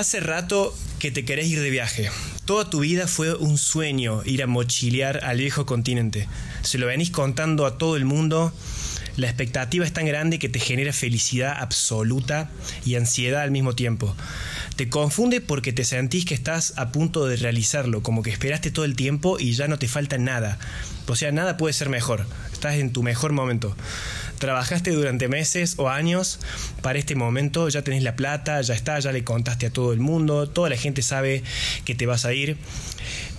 [0.00, 2.08] Hace rato que te querés ir de viaje.
[2.46, 6.26] Toda tu vida fue un sueño ir a mochilear al viejo continente.
[6.62, 8.50] Se lo venís contando a todo el mundo.
[9.16, 12.48] La expectativa es tan grande que te genera felicidad absoluta
[12.86, 14.16] y ansiedad al mismo tiempo.
[14.76, 18.86] Te confunde porque te sentís que estás a punto de realizarlo, como que esperaste todo
[18.86, 20.58] el tiempo y ya no te falta nada.
[21.08, 22.24] O sea, nada puede ser mejor.
[22.54, 23.76] Estás en tu mejor momento.
[24.40, 26.40] Trabajaste durante meses o años
[26.80, 30.00] para este momento, ya tenés la plata, ya está, ya le contaste a todo el
[30.00, 31.44] mundo, toda la gente sabe
[31.84, 32.56] que te vas a ir.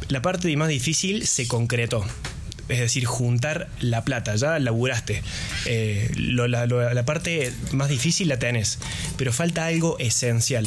[0.09, 2.05] La parte más difícil se concretó
[2.70, 5.22] es decir, juntar la plata, ya laburaste.
[5.66, 8.80] Eh, la, la, parte más difícil la tenés,
[9.17, 10.66] pero falta algo esencial,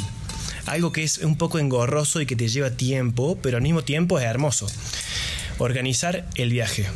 [0.66, 4.19] algo que es un poco engorroso y que te lleva tiempo, pero al mismo tiempo
[4.19, 4.66] es hermoso.
[5.58, 6.86] Organizar el viaje.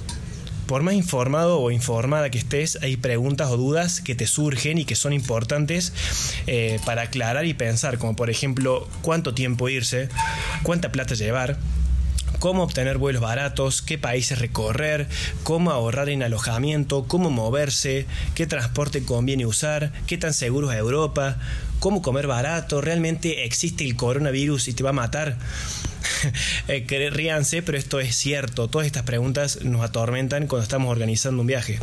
[0.68, 4.84] Por más informado o informada que estés, hay preguntas o dudas que te surgen y
[4.84, 5.94] que son importantes
[6.46, 10.10] eh, para aclarar y pensar, como por ejemplo, cuánto tiempo irse,
[10.62, 11.56] cuánta plata llevar,
[12.38, 15.08] cómo obtener vuelos baratos, qué países recorrer,
[15.42, 18.04] cómo ahorrar en alojamiento, cómo moverse,
[18.34, 21.38] qué transporte conviene usar, qué tan seguro es Europa,
[21.80, 25.38] cómo comer barato, realmente existe el coronavirus y te va a matar.
[26.68, 28.68] eh, ríanse, pero esto es cierto.
[28.68, 31.78] Todas estas preguntas nos atormentan cuando estamos organizando un viaje.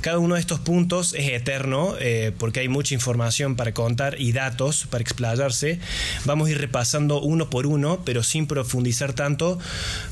[0.00, 4.32] Cada uno de estos puntos es eterno eh, porque hay mucha información para contar y
[4.32, 5.78] datos para explayarse.
[6.24, 9.58] Vamos a ir repasando uno por uno, pero sin profundizar tanto,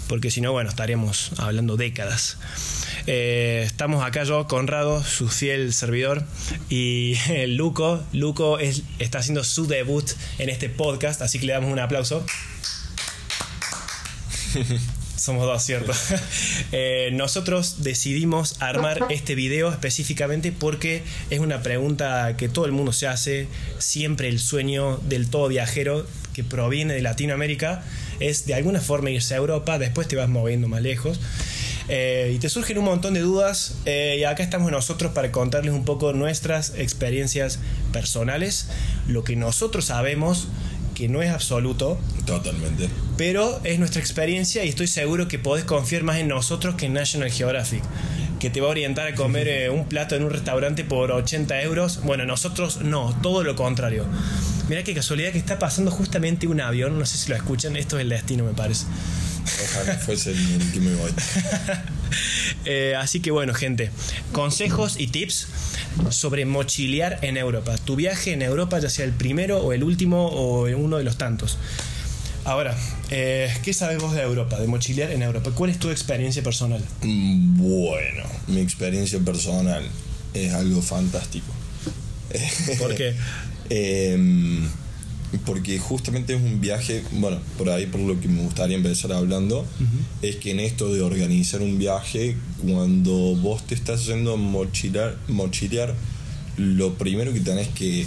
[0.08, 2.38] porque si no, bueno, estaríamos hablando décadas.
[3.06, 6.24] Eh, estamos acá yo, Conrado, su fiel servidor,
[6.68, 7.16] y
[7.48, 8.02] Luco.
[8.12, 12.24] Luco está haciendo su debut en este podcast, así que le damos un aplauso.
[15.16, 15.92] Somos dos, ¿cierto?
[16.72, 22.92] Eh, nosotros decidimos armar este video específicamente porque es una pregunta que todo el mundo
[22.92, 23.47] se hace.
[23.78, 27.84] Siempre el sueño del todo viajero que proviene de Latinoamérica
[28.19, 31.20] es de alguna forma irse a Europa, después te vas moviendo más lejos.
[31.88, 35.75] Eh, y te surgen un montón de dudas eh, y acá estamos nosotros para contarles
[35.75, 37.59] un poco nuestras experiencias
[37.92, 38.69] personales,
[39.06, 40.48] lo que nosotros sabemos
[40.94, 41.99] que no es absoluto.
[42.25, 42.88] Totalmente.
[43.16, 46.94] Pero es nuestra experiencia y estoy seguro que podés confiar más en nosotros que en
[46.94, 47.82] National Geographic,
[48.41, 51.62] que te va a orientar a comer eh, un plato en un restaurante por 80
[51.62, 52.00] euros.
[52.04, 54.06] Bueno, nosotros no, todo lo contrario.
[54.69, 57.99] Mira qué casualidad que está pasando justamente un avión, no sé si lo escuchan, esto
[57.99, 58.87] es el destino me parece.
[59.65, 61.10] Ojalá fuese el que me voy.
[62.65, 63.91] Eh, así que bueno, gente,
[64.33, 65.49] consejos y tips
[66.10, 67.77] sobre mochilear en Europa.
[67.78, 71.16] Tu viaje en Europa, ya sea el primero o el último o uno de los
[71.16, 71.59] tantos.
[72.44, 72.77] Ahora,
[73.10, 75.50] eh, ¿qué sabes vos de Europa, de mochilear en Europa?
[75.54, 76.83] ¿Cuál es tu experiencia personal?
[77.03, 79.83] Mm, bueno, mi experiencia personal
[80.34, 81.47] es algo fantástico.
[82.78, 83.15] ¿Por qué?
[83.71, 84.69] Em,
[85.39, 89.67] porque justamente es un viaje, bueno, por ahí por lo que me gustaría empezar hablando,
[90.22, 95.17] es que en esto de organizar un viaje, cuando vos te estás yendo a mochilar,
[95.28, 95.95] mochilear,
[96.56, 98.06] lo primero que tenés que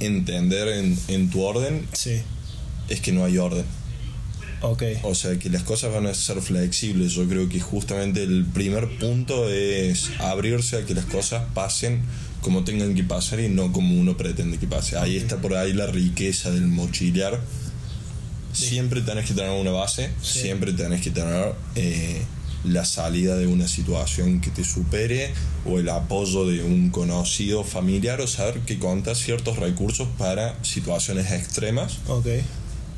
[0.00, 1.86] entender en, en tu orden
[2.88, 3.64] es que no hay orden.
[4.62, 4.98] Okay.
[5.02, 7.12] O sea, que las cosas van a ser flexibles.
[7.12, 12.02] Yo creo que justamente el primer punto es abrirse a que las cosas pasen
[12.42, 14.98] como tengan que pasar y no como uno pretende que pase.
[14.98, 17.40] Ahí está por ahí la riqueza del mochilear.
[18.52, 22.20] Siempre tenés que tener una base, siempre tenés que tener eh,
[22.64, 25.32] la salida de una situación que te supere
[25.64, 31.30] o el apoyo de un conocido familiar o saber que contas ciertos recursos para situaciones
[31.30, 31.98] extremas.
[32.08, 32.42] Okay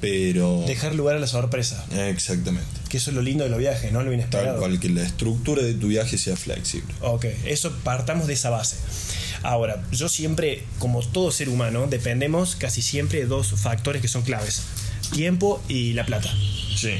[0.03, 0.65] pero...
[0.67, 1.87] Dejar lugar a la sorpresa.
[2.09, 2.67] Exactamente.
[2.91, 4.03] Que eso es lo lindo de los viajes, ¿no?
[4.03, 4.59] Lo inesperado.
[4.59, 6.93] Tal cual, que la estructura de tu viaje sea flexible.
[7.01, 8.77] Ok, eso partamos de esa base.
[9.45, 14.23] Ahora, yo siempre, como todo ser humano, dependemos casi siempre de dos factores que son
[14.23, 14.63] claves.
[15.13, 16.35] Tiempo y la plata.
[16.77, 16.95] Sí.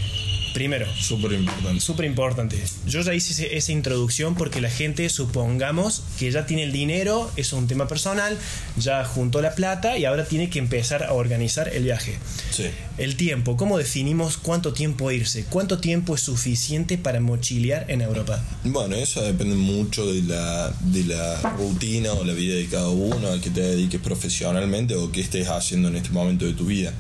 [0.53, 0.87] Primero.
[0.95, 1.81] Súper importante.
[1.81, 2.63] Súper importante.
[2.87, 7.53] Yo ya hice esa introducción porque la gente, supongamos que ya tiene el dinero, es
[7.53, 8.39] un tema personal,
[8.77, 12.19] ya juntó la plata y ahora tiene que empezar a organizar el viaje.
[12.51, 12.65] Sí.
[12.99, 13.57] El tiempo.
[13.57, 15.45] ¿Cómo definimos cuánto tiempo irse?
[15.49, 18.43] ¿Cuánto tiempo es suficiente para mochilear en Europa?
[18.65, 23.29] Bueno, eso depende mucho de la, de la rutina o la vida de cada uno,
[23.29, 26.93] al que te dediques profesionalmente o qué estés haciendo en este momento de tu vida.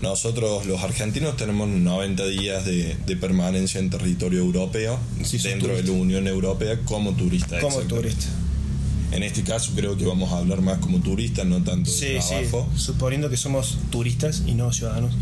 [0.00, 4.98] Nosotros los argentinos tenemos 90 días de, permanencia en territorio europeo,
[5.42, 7.60] dentro de la Unión Europea, como turista.
[7.60, 8.26] Como turista.
[9.12, 12.68] En este caso creo que vamos a hablar más como turistas, no tanto de trabajo.
[12.74, 12.82] Sí.
[12.82, 15.12] Suponiendo que somos turistas y no ciudadanos.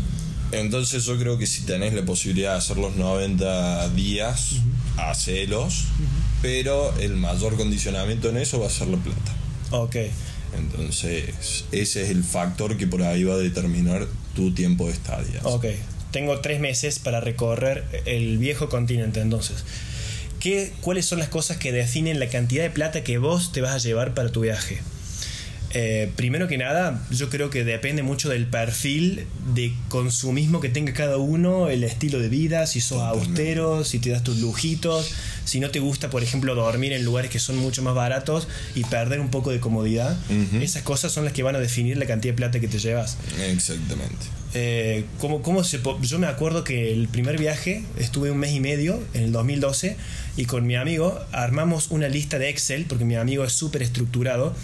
[0.51, 4.55] Entonces yo creo que si tenés la posibilidad de hacer los 90 días,
[4.97, 5.85] hacelos,
[6.41, 9.33] pero el mayor condicionamiento en eso va a ser la plata.
[9.71, 9.95] Ok.
[10.57, 15.41] Entonces, ese es el factor que por ahí va a determinar tu tiempo de estadía.
[15.43, 15.65] Ok,
[16.11, 19.63] tengo tres meses para recorrer el viejo continente entonces.
[20.39, 23.73] ¿Qué, ¿Cuáles son las cosas que definen la cantidad de plata que vos te vas
[23.73, 24.79] a llevar para tu viaje?
[25.71, 30.93] Eh, primero que nada, yo creo que depende mucho del perfil de consumismo que tenga
[30.93, 35.11] cada uno, el estilo de vida, si sos austero, si te das tus lujitos,
[35.49, 38.83] si no te gusta, por ejemplo, dormir en lugares que son mucho más baratos y
[38.83, 40.15] perder un poco de comodidad.
[40.61, 43.17] Esas cosas son las que van a definir la cantidad de plata que te llevas.
[43.39, 44.27] Exactamente.
[44.53, 49.01] Eh, ¿cómo, se, yo me acuerdo que el primer viaje estuve un mes y medio
[49.13, 49.95] en el 2012
[50.37, 54.55] y con mi amigo armamos una lista de Excel porque mi amigo es súper estructurado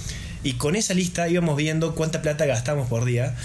[0.44, 3.36] y con esa lista íbamos viendo cuánta plata gastamos por día.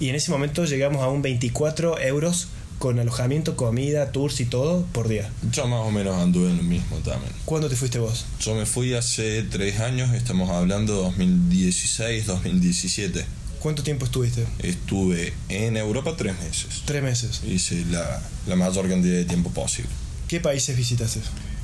[0.00, 2.48] Y en ese momento llegamos a un 24 euros
[2.80, 5.30] con alojamiento, comida, tours y todo por día.
[5.52, 7.30] Yo más o menos anduve en lo mismo también.
[7.44, 8.24] ¿Cuándo te fuiste vos?
[8.40, 13.22] Yo me fui hace tres años, estamos hablando de 2016, 2017.
[13.58, 14.46] ¿Cuánto tiempo estuviste?
[14.60, 16.82] Estuve en Europa tres meses.
[16.86, 17.42] Tres meses.
[17.46, 19.90] Hice la, la mayor cantidad de tiempo posible.
[20.26, 21.20] ¿Qué países visitaste?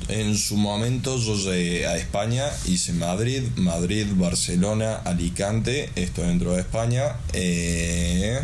[0.09, 6.61] En su momento yo llegué a España, hice Madrid, Madrid, Barcelona, Alicante, esto dentro de
[6.61, 8.39] España, eh,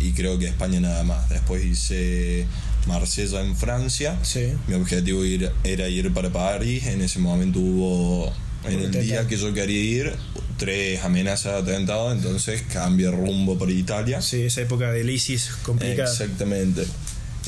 [0.00, 1.28] y creo que España nada más.
[1.28, 2.46] Después hice
[2.86, 4.18] Marsella en Francia.
[4.66, 5.22] Mi objetivo
[5.64, 8.32] era ir para París, en ese momento hubo,
[8.64, 10.12] en el día que yo quería ir,
[10.56, 14.20] tres amenazas de atentado, entonces cambié rumbo por Italia.
[14.20, 16.10] Sí, esa época del ISIS complicada.
[16.10, 16.84] Exactamente.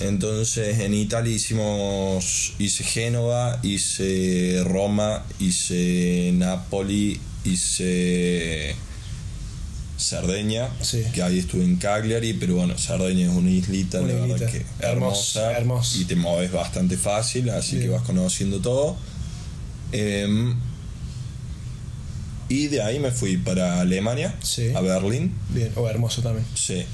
[0.00, 8.75] Entonces en Italia hicimos, hice Génova, hice Roma, hice Napoli, hice
[10.02, 10.69] Cerdeña,
[11.14, 15.52] que ahí estuve en Cagliari, pero bueno, Cerdeña es una islita, la verdad que hermosa,
[15.94, 18.96] y te mueves bastante fácil, así que vas conociendo todo.
[19.93, 20.54] Em,
[22.49, 24.34] y de ahí me fui para Alemania,
[24.75, 25.34] a Berlín.
[25.50, 26.46] Bien, o hermoso también.
[26.54, 26.84] Sí,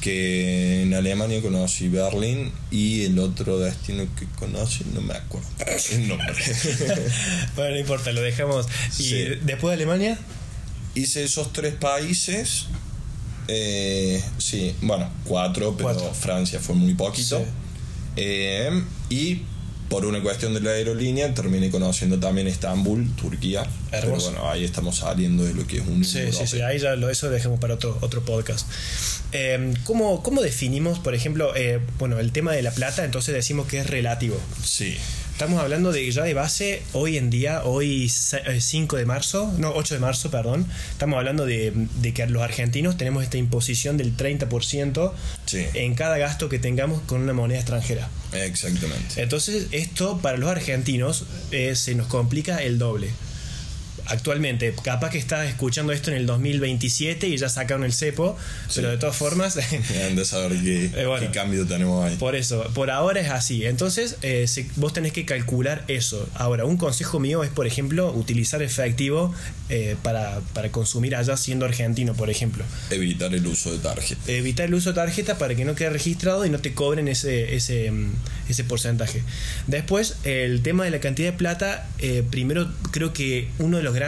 [0.00, 5.48] que en Alemania conocí Berlín y el otro destino que conocí, no me acuerdo
[5.92, 6.34] el nombre.
[7.56, 8.66] bueno, no importa, lo dejamos.
[8.98, 9.12] ¿Y
[9.44, 10.18] después de Alemania?
[10.94, 12.66] Hice esos tres países.
[13.48, 17.42] Eh, sí, bueno, cuatro, pero Francia fue muy poquito.
[18.16, 19.42] Eh, y
[19.92, 23.66] por una cuestión de la aerolínea terminé conociendo también Estambul, Turquía.
[23.90, 26.02] Pero bueno, ahí estamos saliendo de lo que es un.
[26.02, 28.66] Sí, sí, sí, ahí ya lo, eso dejemos para otro, otro podcast.
[29.32, 33.04] Eh, ¿cómo, definimos, por ejemplo, eh, bueno, el tema de la plata?
[33.04, 34.40] Entonces decimos que es relativo.
[34.64, 34.96] Sí.
[35.42, 39.72] Estamos hablando de ya de base, hoy en día, hoy 5 eh, de marzo, no,
[39.74, 45.12] 8 de marzo, perdón, estamos hablando de, que los argentinos tenemos esta imposición del 30%
[45.74, 48.08] en cada gasto que tengamos con una moneda extranjera.
[48.32, 49.20] Exactamente.
[49.20, 53.10] Entonces, esto para los argentinos se nos complica el doble
[54.12, 54.74] actualmente.
[54.82, 58.36] Capaz que estás escuchando esto en el 2027 y ya sacaron el cepo,
[58.74, 59.54] pero de todas formas.
[60.14, 62.16] de saber qué, eh, cambio tenemos ahí.
[62.16, 63.64] Por eso, por ahora es así.
[63.64, 66.28] Entonces, eh, vos tenés que calcular eso.
[66.34, 69.34] Ahora, un consejo mío es, por ejemplo, utilizar efectivo
[69.68, 72.64] eh, para, consumir allá siendo argentino, por ejemplo.
[72.90, 74.20] Evitar el uso de tarjeta.
[74.26, 77.54] Evitar el uso de tarjeta para que no quede registrado y no te cobren ese,
[77.54, 78.12] ese, mm,
[78.48, 79.22] ese porcentaje.
[79.66, 81.88] Después, el tema de la cantidad de plata,
[82.30, 84.01] primero creo que uno de los grandes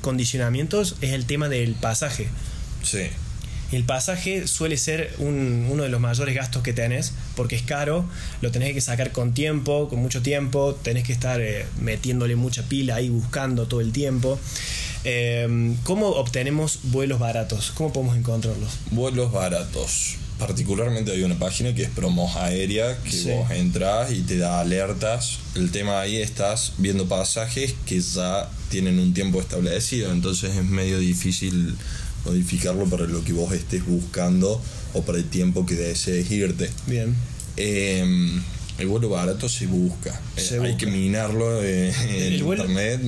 [0.00, 2.28] condicionamientos es el tema del pasaje.
[2.82, 3.08] Sí.
[3.70, 8.06] El pasaje suele ser uno de los mayores gastos que tenés porque es caro,
[8.40, 12.62] lo tenés que sacar con tiempo, con mucho tiempo, tenés que estar eh, metiéndole mucha
[12.62, 14.40] pila ahí buscando todo el tiempo.
[15.04, 17.72] Em, ¿Cómo obtenemos vuelos baratos?
[17.74, 18.70] ¿Cómo podemos encontrarlos?
[18.90, 20.16] Vuelos baratos.
[20.38, 25.40] Particularmente hay una página que es Promos Aérea, que vos entras y te da alertas.
[25.56, 30.98] El tema ahí estás viendo pasajes que ya tienen un tiempo establecido, entonces es medio
[30.98, 31.76] difícil
[32.24, 34.62] modificarlo para lo que vos estés buscando
[34.94, 36.70] o para el tiempo que desees irte.
[36.86, 37.16] Bien.
[37.56, 38.40] Em,
[38.78, 40.20] el vuelo barato se busca.
[40.36, 43.00] Eh, hay que minarlo eh, en el internet.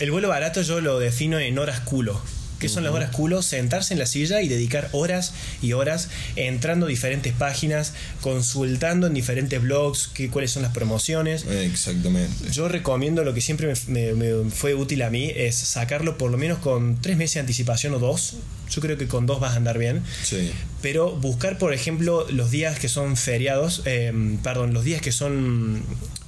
[0.00, 2.18] el, vuelo barato yo lo defino en horas culo.
[2.58, 3.42] ¿Qué son las horas culo?
[3.42, 9.14] Sentarse en la silla y dedicar horas y horas entrando a diferentes páginas, consultando en
[9.14, 11.46] diferentes blogs qué, cuáles son las promociones.
[11.46, 12.50] Exactamente.
[12.50, 16.58] Yo recomiendo lo que siempre me, fue útil a mí es sacarlo por lo menos
[16.58, 18.34] con tres meses de anticipación o dos.
[18.70, 20.02] Yo creo que con dos vas a andar bien.
[20.22, 20.50] Sí.
[20.82, 24.12] Pero buscar, por ejemplo, los días que son feriados, eh,
[24.42, 25.82] perdón, los días que son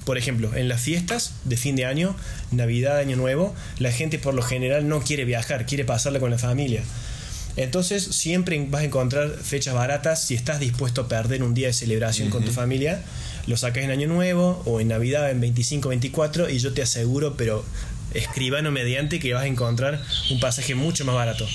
[0.04, 2.16] por ejemplo, en las fiestas de fin de año,
[2.50, 6.38] Navidad, Año Nuevo, la gente por lo general no quiere viajar, quiere pasarla con la
[6.38, 6.82] familia.
[7.56, 11.72] Entonces siempre vas a encontrar fechas baratas si estás dispuesto a perder un día de
[11.72, 13.02] celebración con tu familia.
[13.46, 17.36] Lo sacas en Año Nuevo o en Navidad en 25, 24 y yo te aseguro,
[17.36, 17.64] pero
[18.14, 21.46] escribano mediante que vas a encontrar un pasaje mucho más barato.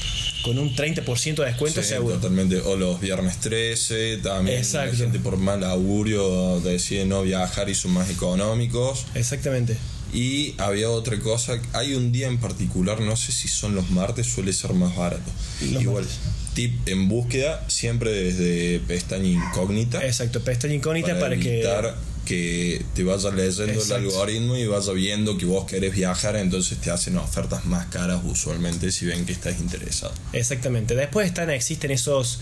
[0.45, 2.15] Con un 30% de descuento Sí, seguro.
[2.15, 2.61] totalmente.
[2.61, 4.91] O los viernes 13, también Exacto.
[4.91, 9.05] la gente por mal augurio decide no viajar y son más económicos.
[9.15, 9.75] Exactamente.
[10.13, 14.27] Y había otra cosa, hay un día en particular, no sé si son los martes,
[14.27, 15.29] suele ser más barato.
[15.71, 16.19] Los Igual, martes.
[16.53, 20.05] tip en búsqueda, siempre desde pestaña incógnita.
[20.05, 22.14] Exacto, pestaña incógnita para, evitar que...
[22.25, 23.95] te vaya leyendo Exacto.
[23.95, 28.21] el algoritmo y vaya viendo que vos querés viajar, entonces te hacen ofertas más caras
[28.25, 30.13] usualmente si ven que estás interesado.
[30.33, 30.95] Exactamente.
[30.95, 32.39] Después están, existen esos,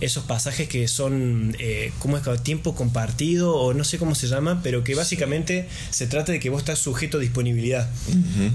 [0.00, 2.22] esos pasajes que son, eh, ¿cómo es?
[2.22, 2.34] que?
[2.38, 6.50] Tiempo compartido o no sé cómo se llama, pero que básicamente se trata de que
[6.50, 7.88] vos estás sujeto a disponibilidad.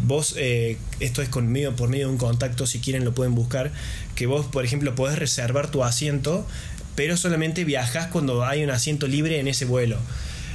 [0.03, 3.71] Vos, eh, esto es conmigo, por medio de un contacto, si quieren lo pueden buscar,
[4.15, 6.47] que vos, por ejemplo, podés reservar tu asiento,
[6.95, 9.97] pero solamente viajás cuando hay un asiento libre en ese vuelo.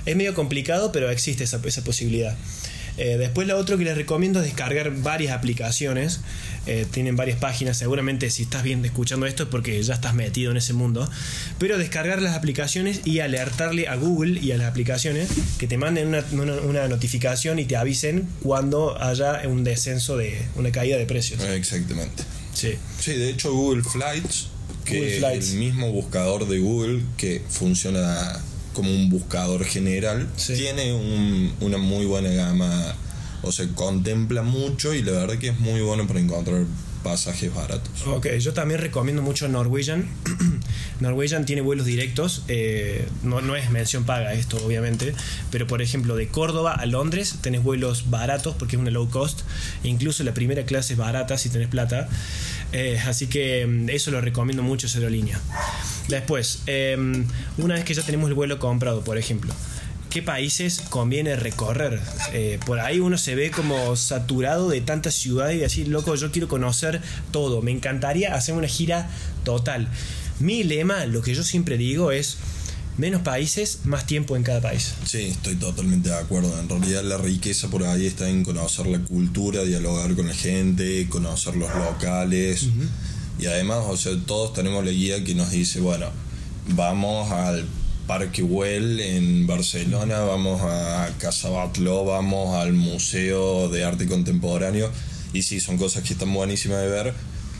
[0.06, 2.36] Es medio complicado, pero existe esa, esa posibilidad.
[2.96, 6.20] Eh, después lo otro que les recomiendo es descargar varias aplicaciones.
[6.66, 7.76] Eh, tienen varias páginas.
[7.76, 11.10] Seguramente si estás bien escuchando esto es porque ya estás metido en ese mundo.
[11.58, 16.06] Pero descargar las aplicaciones y alertarle a Google y a las aplicaciones que te manden
[16.08, 21.06] una, una- una notificación y te avisen cuando haya un descenso de una caída de
[21.06, 21.42] precios.
[21.42, 22.22] Exactamente.
[22.54, 22.74] Sí.
[23.00, 24.46] Sí, de hecho Google Flights,
[24.84, 25.50] que Google es Flights.
[25.50, 28.40] el mismo buscador de Google que funciona
[28.74, 30.54] como un buscador general, Sí.
[30.54, 32.94] tiene un- una muy buena gama,
[33.42, 36.64] o sea, contempla mucho y la verdad que es muy bueno para encontrar
[37.02, 38.06] pasajes baratos.
[38.06, 40.08] Ok, yo también recomiendo mucho Norwegian.
[41.00, 45.14] Norwegian tiene vuelos directos, eh, no, no es mención paga esto, obviamente,
[45.50, 49.40] pero por ejemplo, de Córdoba a Londres tenés vuelos baratos porque es una low cost,
[49.82, 52.08] e incluso la primera clase es barata si tenés plata,
[52.76, 55.40] Eh, así que mm, eso lo recomiendo mucho esa aerolínea.
[56.08, 56.96] Después, eh,
[57.58, 59.54] una vez que ya tenemos el vuelo comprado, por ejemplo,
[60.14, 62.00] ¿Qué países conviene recorrer?
[62.32, 66.30] Eh, por ahí uno se ve como saturado de tantas ciudades y decir, loco, yo
[66.30, 67.62] quiero conocer todo.
[67.62, 69.10] Me encantaría hacer una gira
[69.42, 69.88] total.
[70.38, 72.36] Mi lema, lo que yo siempre digo es,
[72.96, 74.94] menos países, más tiempo en cada país.
[75.04, 76.60] Sí, estoy totalmente de acuerdo.
[76.60, 81.08] En realidad la riqueza por ahí está en conocer la cultura, dialogar con la gente,
[81.08, 82.68] conocer los locales.
[83.38, 86.06] Y además, o sea, todos tenemos la guía que nos dice, bueno,
[86.68, 87.64] vamos al
[88.06, 94.90] Parque Güell en Barcelona, vamos a Casa Batlló, vamos al Museo de Arte Contemporáneo.
[95.32, 97.14] Y sí, son cosas que están buenísimas de ver,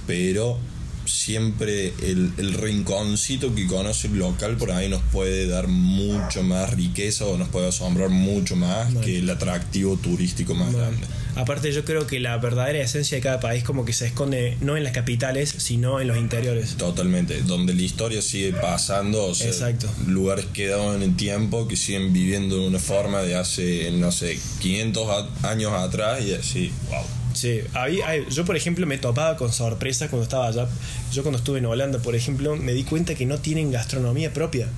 [0.07, 0.59] pero
[1.07, 6.73] siempre el, el rinconcito que conoce el local por ahí nos puede dar mucho más
[6.75, 11.07] riqueza o nos puede asombrar mucho más que el atractivo turístico más Bueno, grande.
[11.37, 14.77] Aparte yo creo que la verdadera esencia de cada país como que se esconde no
[14.77, 16.77] en las capitales, sino en los interiores.
[16.77, 19.89] Totalmente, donde la historia sigue pasando, o sea, Exacto.
[20.07, 24.39] lugares quedados en el tiempo que siguen viviendo de una forma de hace, no sé,
[24.61, 25.09] 500
[25.43, 27.03] a- años atrás y así, wow.
[27.35, 30.69] Sí, había- yo por ejemplo me topaba con sorpresa cuando estaba allá.
[31.13, 34.69] Yo cuando estuve en Holanda, por ejemplo, me di cuenta que no tienen gastronomía propia.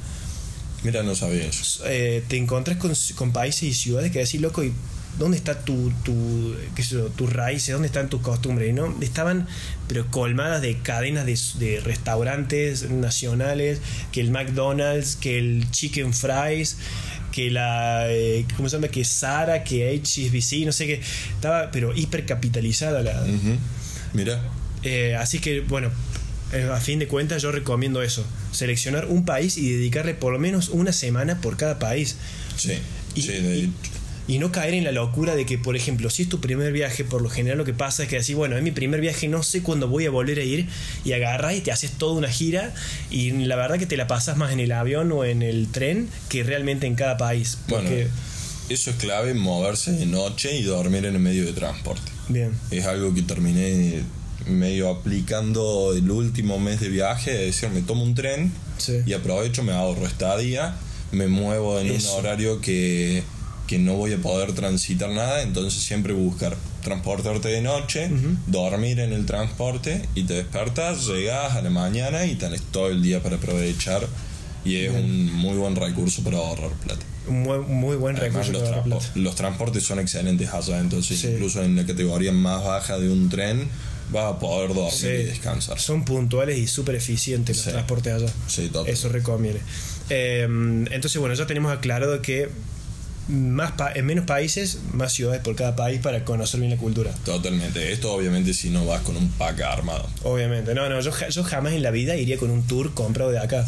[0.82, 1.82] Mira, no sabía eso.
[1.86, 4.72] Eh, te encontrás con, con países y ciudades que decís, loco, ¿y
[5.18, 7.72] dónde está tu, tu, qué sé yo, tus raíces?
[7.72, 8.72] ¿Dónde están tus costumbres?
[8.74, 9.46] No, estaban
[9.88, 13.80] pero colmadas de cadenas de, de restaurantes nacionales,
[14.12, 16.76] que el McDonald's, que el Chicken Fries,
[17.32, 18.88] que la, eh, ¿cómo se llama?
[18.88, 21.00] Que Sara, que HSBC, no sé qué.
[21.34, 23.24] Estaba pero hipercapitalizada la...
[24.12, 24.40] Mira,
[24.82, 25.90] Eh, así que, bueno,
[26.52, 28.24] eh, a fin de cuentas yo recomiendo eso.
[28.52, 32.16] Seleccionar un país y dedicarle por lo menos una semana por cada país.
[32.56, 32.72] sí,
[33.14, 33.68] Y, sí, de-
[34.28, 37.04] y- no caer en la locura de que, por ejemplo, si es tu primer viaje,
[37.04, 39.42] por lo general lo que pasa es que decís, bueno, es mi primer viaje, no
[39.42, 40.68] sé cuándo voy a volver a ir,
[41.04, 42.74] y agarras y te haces toda una gira,
[43.10, 46.08] y la verdad que te la pasas más en el avión o en el tren
[46.28, 47.58] que realmente en cada país.
[47.68, 47.88] Bueno,
[48.68, 52.10] eso es clave, moverse de noche y dormir en el medio de transporte.
[52.28, 54.02] bien, Es algo que terminé
[54.48, 58.98] medio aplicando el último mes de viaje, es decir, me tomo un tren Sí.
[59.06, 60.74] y aprovecho, me ahorro estadía,
[61.12, 62.12] me muevo en Eso.
[62.14, 63.22] un horario que,
[63.66, 68.08] que no voy a poder transitar nada, entonces siempre buscar transportarte de noche,
[68.46, 73.02] dormir en el transporte y te despertas, llegas a la mañana y tenés todo el
[73.02, 74.06] día para aprovechar
[74.64, 77.04] y es un muy buen recurso para ahorrar plata.
[77.28, 79.10] un muy, muy buen Además, recurso los, para plata.
[79.16, 81.28] los transportes son excelentes allá, entonces Sí.
[81.32, 83.68] incluso en la categoría más baja de un tren
[84.12, 85.06] vas a poder dormir Sí.
[85.08, 85.80] y descansar.
[85.80, 87.70] Son puntuales y súper eficientes los Sí.
[87.72, 88.28] transportes allá.
[88.46, 88.92] Sí, total.
[88.92, 89.60] Eso recomiende.
[90.08, 90.42] Eh,
[90.92, 92.48] entonces, bueno, ya tenemos aclarado que
[93.28, 97.12] más pa- en menos países, más ciudades por cada país para conocer bien la cultura.
[97.24, 97.92] Totalmente.
[97.92, 100.08] Esto obviamente si no vas con un pack armado.
[100.22, 100.74] Obviamente.
[100.74, 103.66] No, no, yo, yo jamás en la vida iría con un tour comprado de acá.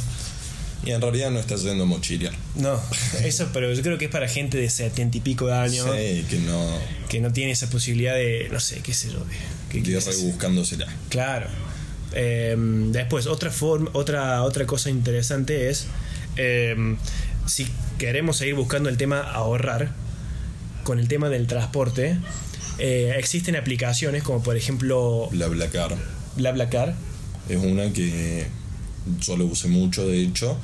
[0.85, 2.33] y en realidad no estás yendo a mochilear.
[2.55, 2.81] No,
[3.25, 6.25] eso, pero yo creo que es para gente de setenta y pico de años Sí,
[6.31, 6.79] que no.
[7.09, 10.87] que no tiene esa posibilidad de, no sé, qué sé yo, de, que- ir rebuscándosela.
[11.09, 11.49] Claro.
[12.13, 15.87] Eh, después, otra, forma, otra, otra cosa interesante es,
[16.37, 16.97] eh,
[17.47, 17.67] si
[17.99, 19.93] queremos seguir buscando el tema ahorrar,
[20.85, 22.17] con el tema del transporte,
[22.79, 25.97] eh, existen aplicaciones como por ejemplo BlaBlaCar
[26.37, 26.95] BlaBlaCar.
[27.49, 28.47] es una que
[29.21, 30.57] yo lo usé mucho, de hecho.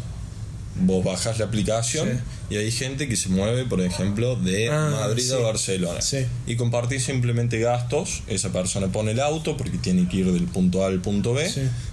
[0.76, 2.08] Vos bajas la aplicación
[2.48, 2.54] Sí.
[2.54, 5.38] y hay gente que se mueve, por ejemplo, de Ah, Madrid a.
[5.38, 6.00] Barcelona.
[6.00, 6.26] Sí.
[6.48, 8.22] Y compartís simplemente gastos.
[8.26, 11.48] Esa persona pone el auto porque tiene que ir del punto A al punto B.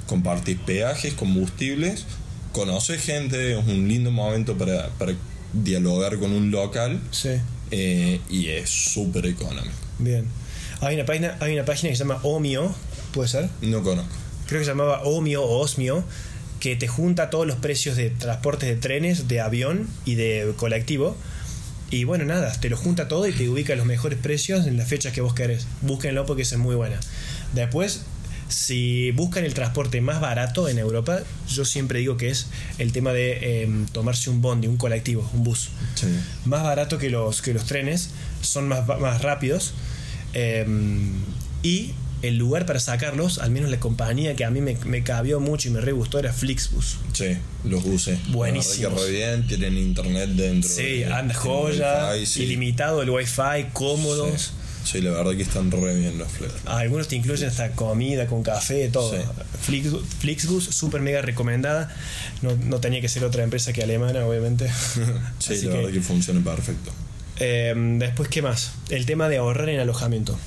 [0.07, 2.05] Compartís peajes, combustibles.
[2.53, 5.13] Conoces gente, es un lindo momento para, para
[5.53, 6.99] dialogar con un local.
[7.11, 7.29] Sí,
[7.71, 9.73] eh, y es súper económico.
[9.99, 10.25] bien.
[10.81, 12.73] Hay una, página, hay una página que se llama Omio,
[13.13, 13.49] ¿puede ser?
[13.61, 14.11] No conozco.
[14.47, 16.03] creo que se llamaba Omio o Osmio,
[16.59, 21.15] que te junta todos los precios de transportes de trenes, de avión y de colectivo.
[21.91, 24.87] Y bueno, nada, te lo junta todo y te ubica los mejores precios en las
[24.87, 25.67] fechas que vos querés.
[25.81, 26.99] Búsquenlo porque es muy buena.
[27.53, 28.01] Después,
[28.51, 33.13] si buscan el transporte más barato en Europa, yo siempre digo que es el tema
[33.13, 35.69] de em, tomarse un bondi, un colectivo, un bus.
[35.95, 36.07] Sí.
[36.45, 38.09] Más barato que los, que los trenes,
[38.41, 39.73] son más, más rápidos.
[40.33, 41.13] em,
[41.63, 45.39] y el lugar para sacarlos, al menos la compañía que a mí me, me cabió
[45.39, 46.97] mucho y me re gustó era Flixbus.
[47.13, 47.83] Sí, los
[48.53, 48.63] verdad
[49.05, 50.69] que re bien, tienen internet dentro.
[50.69, 52.43] Sí, de- anda joya, wifi, sí.
[52.43, 54.41] ilimitado el wifi, cómodos.
[54.41, 54.51] Sí.
[54.83, 56.53] Sí, la verdad que están re bien los Flex.
[56.65, 59.11] Algunos te incluyen hasta comida con café, todo.
[59.11, 59.19] Sí.
[59.67, 61.93] Flix- Flixbus, súper mega recomendada.
[62.41, 64.67] No, no tenía que ser otra empresa que alemana, obviamente.
[65.39, 66.91] Sí, Así la que- verdad que funciona perfecto.
[67.39, 68.71] Eh, después, ¿qué más?
[68.89, 70.37] El tema de ahorrar en alojamiento.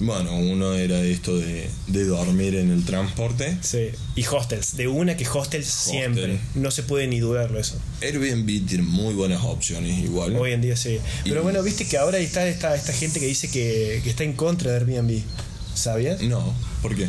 [0.00, 3.58] Bueno, uno era esto de, de dormir en el transporte.
[3.60, 3.90] Sí.
[4.16, 4.76] Y hostels.
[4.76, 6.40] De una que hostels siempre.
[6.54, 7.78] No se puede ni dudarlo eso.
[8.02, 10.34] Airbnb tiene muy buenas opciones igual.
[10.36, 10.98] Hoy en día sí.
[11.24, 14.24] Pero Y- bueno, viste que ahora está esta, esta gente que dice que, que está
[14.24, 15.20] en contra de Airbnb.
[15.74, 16.20] ¿Sabías?
[16.22, 17.08] No, ¿por qué?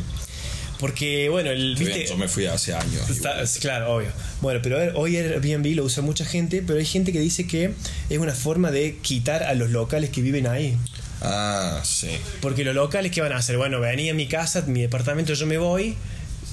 [0.79, 3.07] Porque, bueno, el, Bien, viste, yo me fui hace años.
[3.09, 4.09] Está- claro, obvio.
[4.41, 7.71] Bueno, pero hoy Airbnb lo usa mucha gente, pero hay gente que dice que
[8.09, 10.75] es una forma de quitar a los locales que viven ahí.
[11.21, 12.09] Ah, sí.
[12.41, 13.57] Porque los locales, ¿qué van a hacer?
[13.57, 15.95] Bueno, vení a mi casa, mi departamento, yo me voy,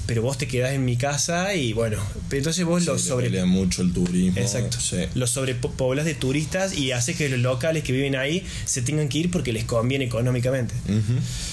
[0.05, 1.97] pero vos te quedás en mi casa y bueno,
[2.29, 3.45] pero entonces vos Sí, lo sobre...
[3.45, 4.39] mucho el turismo.
[4.39, 4.79] Exacto.
[4.79, 4.97] Sí.
[5.15, 9.17] Los sobrepoblas de turistas y hace que los locales que viven ahí se tengan que
[9.19, 10.73] ir porque les conviene económicamente.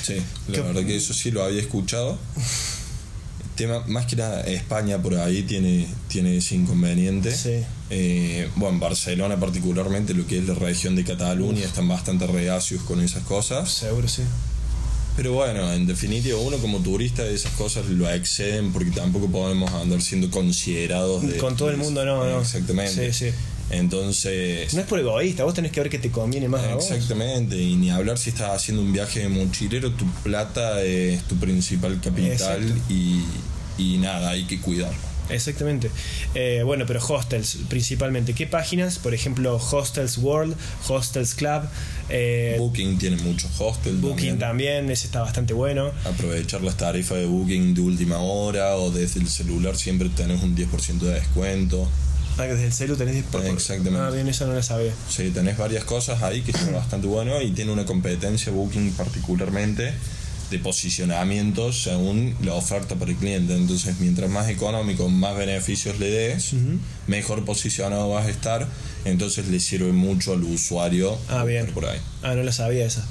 [0.02, 0.16] Sí,
[0.48, 2.18] la ¿Qué- verdad que eso sí lo había escuchado.
[3.56, 7.34] Tema, más que nada, España por ahí tiene, tiene ese inconveniente.
[7.34, 7.64] Sí.
[7.90, 13.00] Eh, bueno, Barcelona particularmente, lo que es la región de Cataluña, están bastante reacios con
[13.00, 13.70] esas cosas.
[13.72, 14.22] Seguro, sí.
[15.16, 20.02] Pero bueno, en definitiva, uno como turista esas cosas lo exceden porque tampoco podemos andar
[20.02, 22.40] siendo considerados de- Con todo el mundo, no, no.
[22.42, 23.12] Exactamente.
[23.12, 23.34] Sí, sí.
[23.70, 26.90] Entonces, No es por egoísta, vos tenés que ver que te conviene más a vos.
[26.90, 31.37] Exactamente, y ni hablar si estás haciendo un viaje de mochilero, tu plata es tu
[31.37, 33.22] principal capital y,
[33.79, 35.07] y nada, hay que cuidarlo.
[35.29, 35.90] Exactamente.
[36.35, 38.33] Eh, bueno, pero hostels principalmente.
[38.33, 38.98] ¿Qué páginas?
[38.98, 40.55] Por ejemplo, Hostels World,
[40.88, 41.62] Hostels Club,
[42.09, 44.00] eh, Booking tiene muchos hostels.
[44.00, 44.38] Booking también.
[44.38, 45.90] también, ese está bastante bueno.
[46.05, 50.57] Aprovechar las tarifas de Booking de última hora o desde el celular siempre tenés un
[50.57, 51.88] 10% de descuento.
[52.38, 53.99] Ah, que desde el celu tenés 10 por- Exactamente.
[54.01, 54.92] Ah, bien, eso no lo sabía.
[55.09, 59.92] Sí, tenés varias cosas ahí que son bastante bueno y tiene una competencia Booking particularmente
[60.51, 63.55] de posicionamiento según la oferta para el cliente.
[63.57, 66.53] Entonces, mientras más económico, más beneficios le des,
[67.09, 68.66] mejor posicionado vas a estar.
[69.05, 71.66] Entonces, le sirve mucho al usuario Ah, bien.
[71.72, 71.99] por ahí.
[72.22, 73.05] Ah, no lo sabía esa.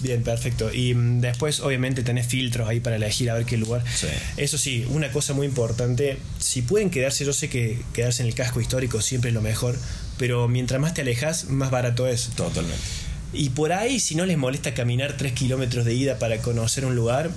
[0.00, 0.72] Bien, perfecto.
[0.72, 3.84] Y mm, después, obviamente, tenés filtros ahí para elegir a ver qué lugar.
[3.94, 4.06] Sí.
[4.36, 8.34] Eso sí, una cosa muy importante, si pueden quedarse, yo sé que quedarse en el
[8.34, 9.76] casco histórico siempre es lo mejor,
[10.18, 12.30] pero mientras más te alejas, más barato es.
[12.36, 12.82] Totalmente.
[13.32, 16.96] Y por ahí, si no les molesta caminar 3 kilómetros de ida para conocer un
[16.96, 17.30] lugar,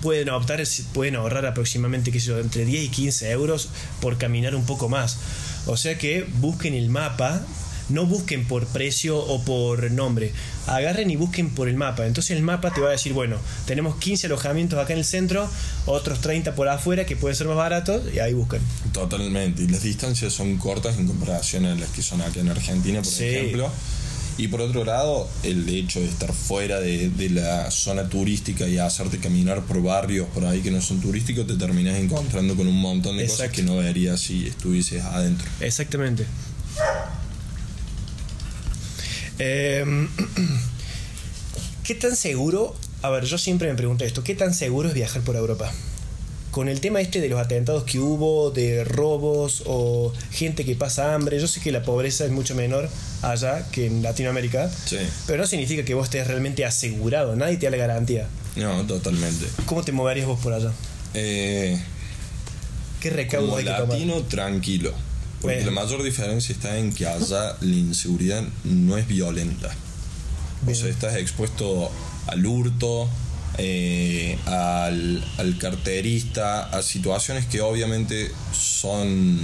[0.00, 0.62] pueden optar,
[0.94, 3.68] pueden ahorrar aproximadamente, qué sé yo, entre 10 y 15 euros
[4.00, 5.18] por caminar un poco más.
[5.66, 7.44] O sea que busquen el mapa,
[7.92, 10.32] no busquen por precio o por nombre,
[10.66, 12.06] agarren y busquen por el mapa.
[12.06, 15.48] Entonces el mapa te va a decir, bueno, tenemos 15 alojamientos acá en el centro,
[15.86, 18.60] otros 30 por afuera que pueden ser más baratos, y ahí buscan.
[18.92, 19.62] Totalmente.
[19.62, 23.12] Y las distancias son cortas en comparación a las que son acá en Argentina, por
[23.12, 23.24] Sí.
[23.24, 23.70] ejemplo.
[24.38, 28.78] Y por otro lado, el hecho de estar fuera de, de la zona turística y
[28.78, 32.80] hacerte caminar por barrios por ahí que no son turísticos, te terminas encontrando con un
[32.80, 35.46] montón de cosas que no verías si estuvieses adentro.
[35.60, 36.24] Exactamente.
[39.44, 39.84] Eh,
[41.84, 42.76] ¿Qué tan seguro?
[43.02, 45.72] A ver, yo siempre me pregunto esto, ¿qué tan seguro es viajar por Europa?
[46.52, 51.14] con el tema este de los atentados que hubo, de robos o gente que pasa
[51.14, 52.90] hambre, yo sé que la pobreza es mucho menor
[53.22, 54.98] allá que en Latinoamérica, Sí.
[55.26, 58.28] pero no significa que vos estés realmente asegurado, nadie te da la garantía.
[58.56, 59.46] No, totalmente.
[59.64, 60.72] ¿Cómo te moverías vos por allá?
[61.14, 61.82] Eh,
[63.00, 63.88] ¿Qué recaudo como hay que tomar?
[63.88, 64.92] latino, tranquilo.
[65.42, 65.72] Porque Bueno.
[65.72, 69.68] la mayor diferencia está en que allá la inseguridad no es violenta.
[70.62, 70.78] O Bien.
[70.78, 71.90] sea, estás expuesto
[72.28, 73.08] al hurto,
[73.58, 79.38] eh, al, al carterista, a situaciones que obviamente son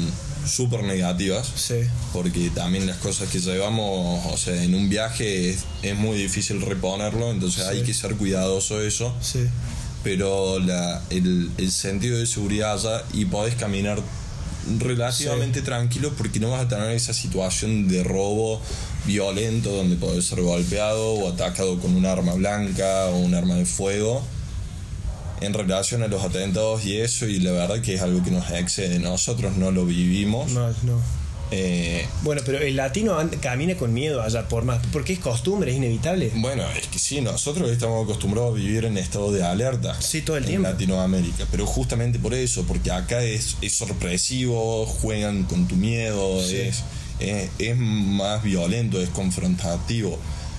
[0.46, 1.50] súper negativas.
[1.56, 1.74] Sí,
[2.12, 6.62] Porque también las cosas que llevamos, o sea, en un viaje es, es muy difícil
[6.62, 7.84] reponerlo, entonces hay Sí.
[7.86, 9.40] que ser cuidadoso eso sí.
[10.04, 14.00] pero la, el, el sentido de seguridad allá y podés caminar
[14.78, 18.60] relativamente tranquilo porque no vas a tener esa situación de robo
[19.06, 23.64] violento donde podés ser golpeado o atacado con un arma blanca o un arma de
[23.64, 24.22] fuego
[25.40, 28.50] en relación a los atentados y eso y la verdad que es algo que nos
[28.50, 28.98] excede.
[28.98, 30.50] Nosotros no lo vivimos.
[30.52, 31.00] No, no.
[31.50, 35.76] Eh, Bueno, pero el latino camina con miedo allá por más, porque es costumbre, es
[35.78, 36.30] inevitable.
[36.34, 40.36] bueno es que sí nosotros estamos acostumbrados a vivir en estado de alerta Sí, todo
[40.36, 40.68] el en tiempo.
[40.68, 46.56] Latinoamérica, pero justamente por eso, porque acá es, es sorpresivo, juegan con tu miedo, Sí.
[46.56, 46.82] es,
[47.20, 50.18] es, es más violento, es confrontativo.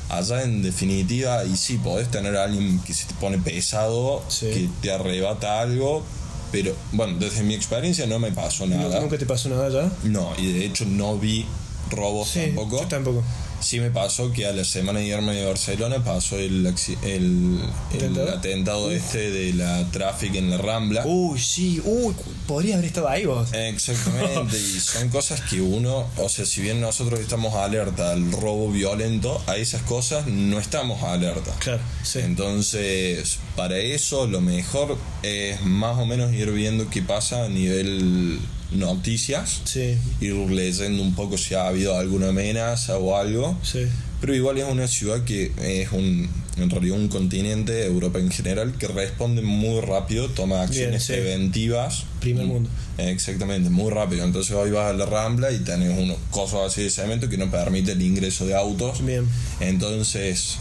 [0.09, 4.47] Allá en definitiva, y sí, podés tener a alguien que se te pone pesado, Sí.
[4.47, 6.03] que te arrebata algo,
[6.51, 8.99] pero bueno, desde mi experiencia no me pasó ¿Nunca, nada.
[9.01, 9.91] nunca te pasó nada allá?
[10.03, 11.45] No, y de hecho no vi
[11.91, 12.81] robos Sí, tampoco.
[12.81, 13.23] yo tampoco.
[13.61, 16.65] Sí me pasó que a la semana de irme de Barcelona pasó el,
[17.03, 17.59] el,
[17.99, 18.91] el ¿Atentado?
[18.91, 21.05] este de la tráfico en la Rambla.
[21.05, 22.13] Uy, sí, uy,
[22.47, 23.49] podrías haber estado ahí vos.
[23.53, 28.71] Exactamente, y son cosas que uno, o sea, si bien nosotros estamos alerta al robo
[28.71, 31.53] violento, a esas cosas no estamos alerta.
[31.59, 32.19] Claro, sí.
[32.19, 38.39] Entonces, para eso lo mejor es más o menos ir viendo qué pasa a nivel
[38.71, 43.57] noticias, Sí, ir leyendo un poco si ha habido alguna amenaza o algo.
[43.63, 43.85] sí.
[44.21, 48.73] Pero igual es una ciudad que es un, en realidad un continente, Europa en general,
[48.77, 51.13] que responde muy rápido, toma acciones sí.
[51.13, 52.03] preventivas.
[52.19, 52.69] Primer Mm, mundo.
[52.97, 54.25] Exactamente, muy rápido.
[54.25, 57.49] Entonces hoy vas a la Rambla y tenés unos cosas así de cemento que no
[57.49, 59.05] permite el ingreso de autos.
[59.05, 59.25] Bien.
[59.61, 60.57] Entonces,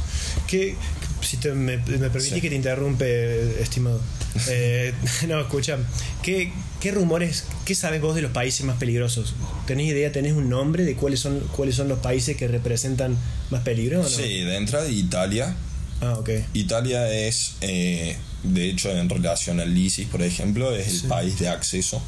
[0.47, 0.77] ¿Qué,
[1.22, 2.40] si te, me, me permitís Sí.
[2.40, 4.00] que te interrumpe, estimado.
[4.48, 4.92] Eh,
[5.26, 5.78] no, escucha,
[6.22, 9.35] ¿qué, ¿qué rumores, qué sabes vos de los países más peligrosos?
[9.66, 13.16] ¿Tenés idea, tenés un nombre de cuáles son, cuáles son los países que representan
[13.50, 14.09] más peligro o no?
[14.09, 15.57] sí, de entrada Italia.
[16.00, 16.31] Ah, ok.
[16.54, 21.07] Italia es, eh, de hecho, en relación al ISIS, por ejemplo, es el Sí.
[21.09, 22.00] país de acceso.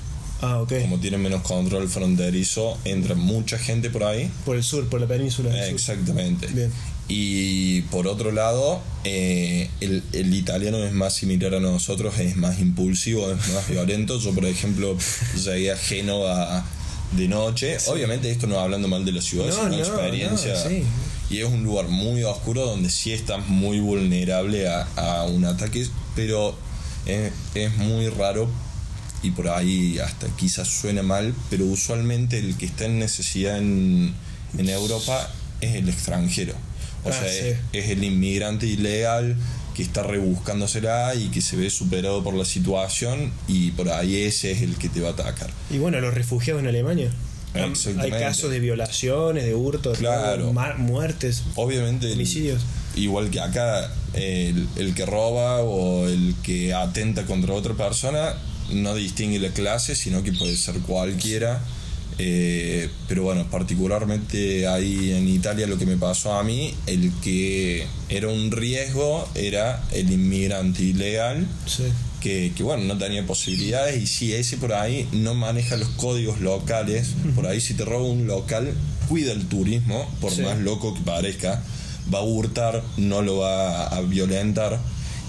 [0.42, 0.73] Ah, ok.
[0.83, 4.31] Como tiene menos control fronterizo, entra mucha gente por ahí.
[4.44, 5.51] Por el sur, por la península.
[5.51, 5.75] del sur.
[5.75, 6.46] Exactamente.
[6.49, 6.70] Bien.
[7.12, 12.61] Y por otro lado, eh, el, el italiano es más similar a nosotros, es más
[12.61, 14.20] impulsivo, es más violento.
[14.20, 14.96] Yo, por ejemplo,
[15.44, 16.64] llegué a Génova
[17.16, 17.77] de noche.
[17.88, 20.55] Obviamente esto no hablando mal de la ciudad, No, es una no, experiencia.
[20.55, 20.85] no, sí.
[21.31, 25.85] Y es un lugar muy oscuro donde sí estás muy vulnerable a, a un ataque,
[26.14, 26.57] pero
[27.07, 28.49] es, es muy raro
[29.25, 34.14] y por ahí hasta quizás suena mal, pero usualmente el que está en necesidad en,
[34.57, 35.29] en Europa
[35.61, 36.55] es el extranjero.
[37.05, 37.39] O Ah, sea, sí.
[37.49, 39.37] es, es el inmigrante ilegal
[39.75, 44.51] que está rebuscándosela y que se ve superado por la situación y por ahí ese
[44.53, 45.51] es el que te va a atacar.
[45.71, 47.11] Y bueno, los refugiados en Alemania.
[47.55, 50.53] Hay casos de violaciones, de hurtos, Claro.
[50.79, 51.43] muertes.
[51.57, 52.63] Obviamente, el- Homicidios.
[52.95, 58.35] igual que acá, el, el que roba o el que atenta contra otra persona
[58.73, 61.61] no distingue la clase, sino que puede ser cualquiera.
[62.22, 67.87] Eh, pero bueno, particularmente ahí en Italia lo que me pasó a mí, el que
[68.11, 71.85] era un riesgo era el inmigrante ilegal, Sí.
[72.20, 76.42] que, que, bueno, no tenía posibilidades y si ese por ahí no maneja los códigos
[76.42, 78.74] locales, por ahí si te roba un local,
[79.09, 80.42] cuida el turismo, por Sí.
[80.42, 81.62] más loco que parezca,
[82.12, 84.78] va a hurtar, no lo va a violentar.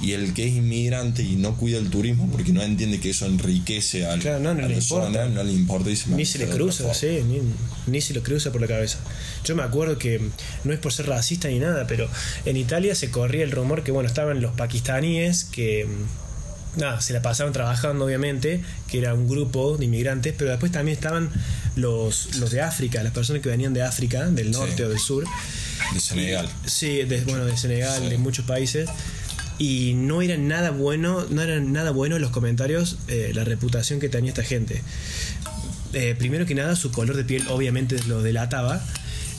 [0.02, 3.26] Y el que es inmigrante y no cuida el turismo porque no entiende que eso
[3.28, 5.06] enriquece al, Claro, no, no a le la importa.
[5.08, 7.40] zona, no le importa y se Ni se le cruza, sí, ni,
[7.86, 8.98] ni se le cruza por la cabeza.
[9.46, 10.20] Yo me acuerdo que,
[10.64, 12.10] no es por ser racista ni nada, pero
[12.46, 17.14] en Italia se corría el rumor que, bueno, estaban los pakistaníes que, mm, nada, se
[17.14, 21.30] la pasaban trabajando, obviamente, que era un grupo de inmigrantes, pero después también estaban
[21.76, 24.82] los, los de África, las personas que venían de África, del norte Sí.
[24.84, 25.26] o del sur.
[25.94, 26.50] De Senegal.
[26.66, 28.10] Sí, de, bueno, de Senegal, Sí.
[28.10, 28.90] de muchos países.
[29.62, 34.10] Y no era nada bueno, no eran nada bueno los comentarios, eh, la reputación que
[34.10, 34.82] tenía esta gente.
[35.94, 38.84] Eh, primero que nada, su color de piel obviamente lo delataba.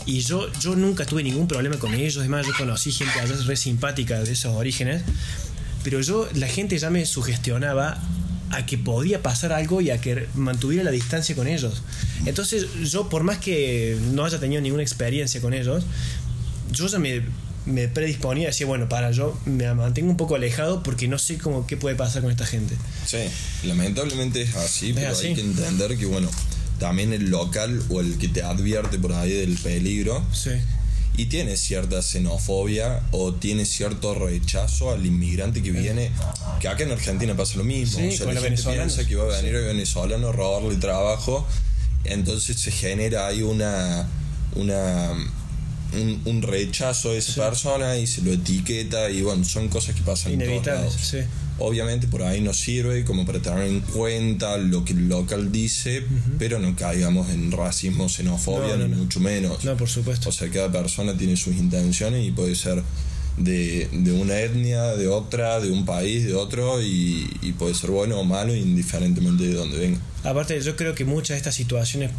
[0.06, 2.18] Y yo, yo nunca tuve ningún problema con ellos.
[2.18, 5.02] Además, yo conocí gente allá re simpática de esos orígenes.
[5.82, 8.00] Pero yo, la gente ya me sugestionaba
[8.50, 11.82] a que podía pasar algo y a que mantuviera la distancia con ellos.
[12.26, 15.82] Entonces yo, por más que no haya tenido ninguna experiencia con ellos,
[16.70, 17.22] yo ya me,
[17.66, 21.38] me predisponía a decir, bueno, para, yo me mantengo un poco alejado porque no sé
[21.38, 22.77] cómo qué puede pasar con esta gente.
[23.07, 23.18] Sí,
[23.64, 25.29] lamentablemente es así, pero así.
[25.29, 26.29] hay que entender que, bueno,
[26.79, 30.51] también el local o el que te advierte por ahí del peligro Sí.
[31.16, 36.11] y tiene cierta xenofobia o tiene cierto rechazo al inmigrante que viene,
[36.61, 39.14] que acá en Argentina pasa lo mismo, Sí, o sea, con la gente piensa que
[39.14, 41.46] va a venir el venezolano a robarle trabajo,
[42.05, 44.09] entonces se genera ahí una
[44.55, 45.12] una
[45.94, 50.02] un, un rechazo a esa persona y se lo etiqueta y bueno, son cosas que
[50.02, 51.00] pasan en todos Inevitables, lados.
[51.00, 51.18] sí.
[51.59, 56.02] Obviamente por ahí nos sirve como para tener en cuenta lo que el local dice,
[56.38, 59.02] pero no caigamos en racismo, xenofobia, No, no, ni no.
[59.02, 59.62] mucho menos.
[59.64, 60.31] No, por supuesto.
[60.31, 62.83] O sea, cada persona tiene sus intenciones y puede ser
[63.37, 67.90] de, de una etnia, de otra, de un país, de otro, y, y puede ser
[67.90, 69.99] bueno o malo indiferentemente de dónde venga.
[70.25, 72.12] Aparte, yo creo que muchas de estas situaciones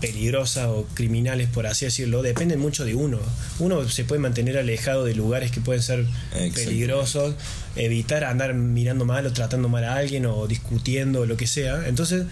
[0.00, 3.18] peligrosas o criminales, por así decirlo, dependen mucho de uno.
[3.58, 6.06] Uno se puede mantener alejado de lugares que pueden ser
[6.54, 7.34] peligrosos,
[7.76, 11.86] evitar andar mirando mal o tratando mal a alguien o discutiendo o lo que sea.
[11.86, 12.24] Entonces,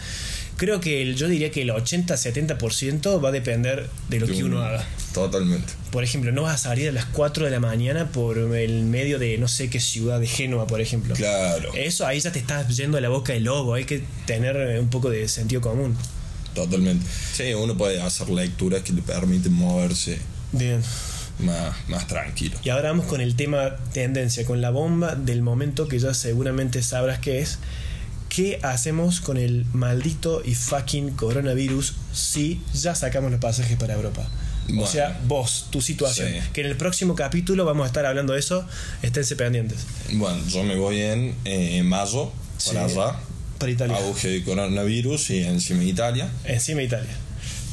[0.58, 4.52] creo que el- yo diría que el 80-70% va a depender de lo que un-
[4.52, 4.84] uno haga.
[5.14, 5.72] Totalmente.
[5.90, 9.18] Por ejemplo, no vas a salir a las 4 de la mañana por el medio
[9.18, 11.14] de no sé qué ciudad de Génova, por ejemplo.
[11.14, 14.56] Claro, Eso ahí ya te estás yendo a la boca del lobo, hay que tener
[14.56, 15.96] eh, un poco de sentido común.
[16.54, 17.06] totalmente.
[17.34, 20.18] Sí, uno puede hacer lecturas que le permiten moverse
[20.52, 20.82] Bien.
[21.38, 22.56] más, más tranquilo.
[22.64, 26.82] Y ahora vamos con el tema tendencia, con la bomba del momento que ya seguramente
[26.82, 27.58] sabrás qué es.
[28.38, 34.29] ¿Qué hacemos con el maldito y fucking coronavirus si ya sacamos los pasajes para Europa?
[34.68, 34.85] Bueno.
[34.85, 36.29] o sea, vos, tu situación.
[36.31, 36.38] Sí.
[36.53, 38.64] Que en el próximo capítulo vamos a estar hablando de eso.
[39.03, 39.79] Esténse pendientes.
[40.12, 42.31] Bueno, yo me voy en eh, mayo
[42.64, 42.94] para Sí.
[42.94, 43.16] allá.
[43.59, 43.96] Para Italia.
[43.96, 46.31] Auge de coronavirus y encima Italia.
[46.44, 47.11] Encima Italia.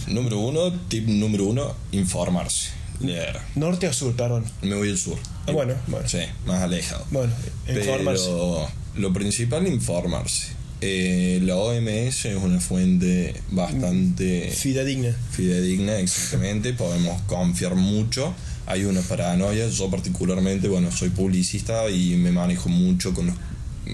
[0.07, 2.69] Número uno, tip número uno, informarse.
[3.01, 3.39] Leer.
[3.53, 4.45] Norte o sur, perdón.
[4.63, 5.19] Me voy al sur.
[5.45, 6.09] Ah, bueno, bueno.
[6.09, 7.05] Sí, más alejado.
[7.11, 7.33] Bueno,
[7.67, 8.25] informarse.
[8.25, 10.54] Pero lo principal, informarse.
[10.81, 15.15] Eh, la OMS es una fuente bastante Fidedigna.
[15.31, 16.73] fidedigna, exactamente.
[16.73, 18.33] Podemos confiar mucho.
[18.67, 19.67] Hay una paranoia.
[19.69, 23.35] Yo, particularmente, bueno, soy publicista y me manejo mucho con los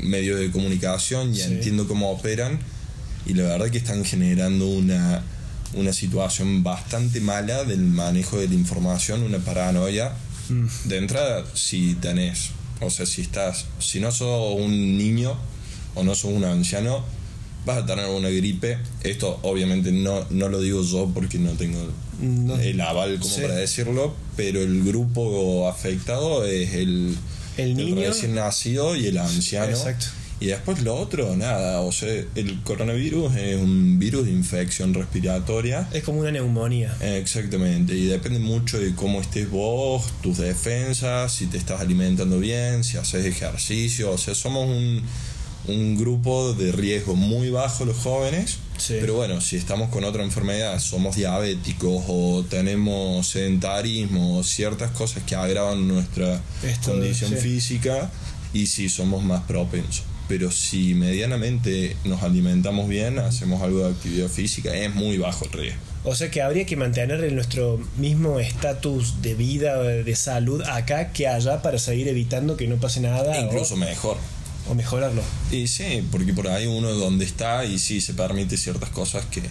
[0.03, 1.33] medios de comunicación.
[1.33, 1.53] Ya Sí.
[1.53, 2.59] entiendo cómo operan.
[3.25, 5.23] Y la verdad que están generando una,
[5.75, 10.13] una situación bastante mala del manejo de la información, una paranoia.
[10.49, 10.65] Mm.
[10.89, 12.49] De entrada, si tenés,
[12.81, 15.37] o sea, si estás, si no sos un niño
[15.95, 17.03] o no sos un anciano,
[17.65, 18.77] vas a tener una gripe.
[19.03, 21.79] Esto obviamente no, no lo digo yo porque no tengo
[22.19, 22.57] No.
[22.59, 23.41] el aval como Sí.
[23.41, 27.15] para decirlo, pero el grupo afectado es el,
[27.57, 27.95] El niño.
[28.01, 29.71] recién nacido y el anciano.
[29.71, 30.07] Exacto.
[30.39, 35.87] Y después lo otro, nada, o sea, el coronavirus es un virus de infección respiratoria.
[35.93, 36.97] Es como una neumonía.
[36.99, 42.83] Exactamente, y depende mucho de cómo estés vos, tus defensas, si te estás alimentando bien,
[42.83, 45.03] si haces ejercicio, o sea, somos un,
[45.67, 48.95] un grupo de riesgo muy bajo los jóvenes, Sí.
[48.99, 55.23] pero bueno, si estamos con otra enfermedad, somos diabéticos o tenemos sedentarismo, o ciertas cosas
[55.23, 57.35] que agravan nuestra Esto, condición sí.
[57.37, 58.11] física
[58.53, 60.03] y si somos más propensos.
[60.27, 65.51] Pero si medianamente nos alimentamos bien, hacemos algo de actividad física, es muy bajo el
[65.51, 65.81] riesgo.
[66.03, 71.11] O sea que habría que mantener en nuestro mismo estatus de vida, de salud acá
[71.11, 74.17] que allá para seguir evitando que no pase nada E o- incluso mejor.
[74.71, 75.21] O, mejorarlo.
[75.51, 79.41] Y sí, porque por ahí uno donde está y sí se permite ciertas cosas que,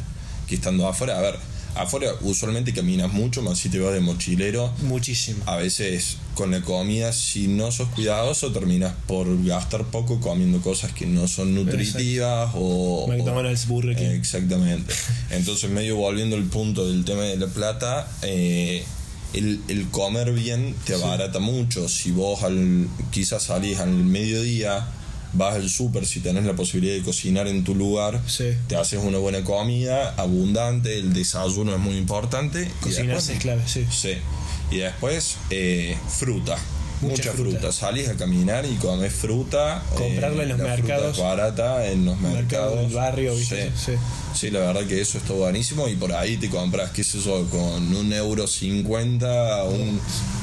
[0.49, 1.19] que estando afuera.
[1.19, 1.37] A ver,
[1.75, 4.73] afuera usualmente caminas mucho, más si te vas de mochilero.
[4.83, 5.43] Muchísimo.
[5.47, 10.93] A veces con la comida, si no sos cuidadoso, terminas por gastar poco comiendo cosas
[10.93, 13.07] que no son nutritivas o...
[13.09, 14.07] McDonald's, Burger King.
[14.07, 14.95] Exactamente.
[15.31, 18.85] Entonces, medio volviendo al punto del tema de la plata, eh,
[19.35, 21.89] el, el comer bien te abarata mucho.
[21.89, 24.87] Si vos al, quizás salís al mediodía,
[25.33, 28.47] vas al súper, si tenés la posibilidad de cocinar en tu lugar, Sí.
[28.69, 32.71] te haces una buena comida, abundante, el desayuno es muy importante.
[32.81, 33.87] Cocinarse después- es clave, sí.
[33.91, 34.15] Sí.
[34.71, 36.57] Y después, eh, fruta.
[37.01, 37.59] Mucha fruta.
[37.59, 37.73] fruta.
[37.73, 39.83] Salís a caminar y comes fruta.
[39.97, 41.19] Comprarla en los la mercados.
[41.19, 42.37] barata en los Mercado
[42.75, 42.79] mercados.
[42.81, 43.73] del barrio, ¿viste?
[43.77, 43.93] Sí.
[43.93, 43.93] Sí.
[44.35, 45.89] Sí, la verdad que eso está buenísimo.
[45.89, 50.01] Y por ahí te compras, qué sé yo, con un euro cincuenta, un,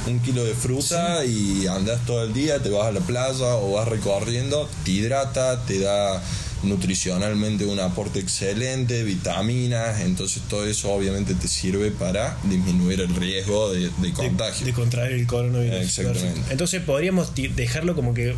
[0.07, 3.73] un kilo de fruta y andas todo el día, te vas a la playa o
[3.73, 6.21] vas recorriendo, te hidrata, te da
[6.63, 13.71] nutricionalmente un aporte excelente, vitaminas, entonces todo eso obviamente te sirve para disminuir el riesgo
[13.71, 14.65] de, de contagio.
[14.65, 15.81] De, contraer el coronavirus.
[15.81, 16.41] Exactamente.
[16.49, 18.35] Entonces podríamos dejarlo como que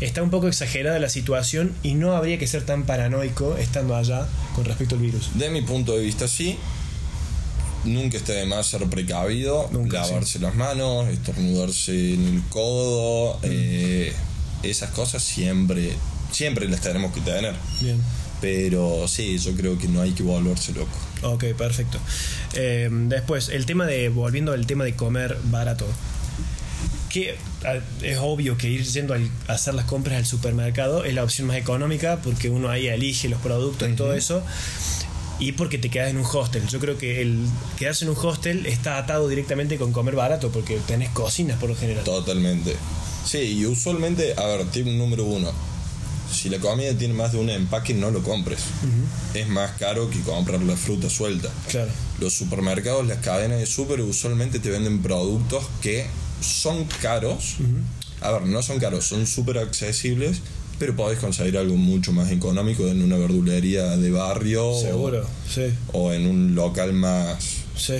[0.00, 4.26] está un poco exagerada la situación y no habría que ser tan paranoico estando allá
[4.54, 5.30] con respecto al virus.
[5.34, 6.58] De mi punto de vista, sí.
[7.84, 14.12] Nunca está de más ser precavido, Nunca, lavarse las manos, estornudarse en el codo, eh,
[14.62, 15.96] esas cosas siempre,
[16.32, 17.54] siempre las tenemos que tener.
[17.80, 18.00] Bien.
[18.40, 20.98] Pero sí, yo creo que no hay que volverse loco.
[21.22, 21.98] Ok, perfecto.
[22.54, 25.86] Eh, después, el tema de, volviendo al tema de comer barato.
[27.08, 27.36] Que
[28.02, 31.58] es obvio que ir yendo a hacer las compras al supermercado es la opción más
[31.58, 34.42] económica porque uno ahí elige los productos y todo eso.
[35.38, 36.66] Y porque te quedas en un hostel.
[36.68, 37.46] Yo creo que el
[37.78, 41.76] quedarse en un hostel está atado directamente con comer barato porque tenés cocinas por lo
[41.76, 42.02] general.
[42.02, 42.76] Totalmente.
[43.24, 45.52] Sí, y usualmente, a ver, tip número uno.
[46.32, 48.60] Si la comida tiene más de un empaque, no lo compres.
[49.34, 51.48] Es más caro que comprar la fruta suelta.
[51.68, 51.90] Claro.
[52.20, 56.06] Los supermercados, las cadenas de super usualmente te venden productos que
[56.40, 57.56] son caros.
[58.20, 60.38] A ver, no son caros, son súper accesibles,
[60.78, 65.66] pero podés conseguir algo mucho más económico en una verdulería de barrio o- Seguro, sí,
[65.92, 67.42] o en un local más,
[67.76, 67.94] sí.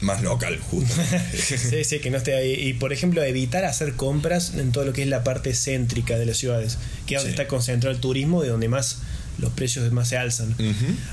[0.00, 0.94] Más local, justo.
[1.32, 2.52] Sí, sí, que no esté ahí.
[2.68, 6.26] Y por ejemplo, evitar hacer compras en todo lo que es la parte céntrica de
[6.26, 7.40] las ciudades, que es donde Sí.
[7.40, 8.98] está concentrado el turismo, de donde más
[9.38, 10.54] los precios más se alzan.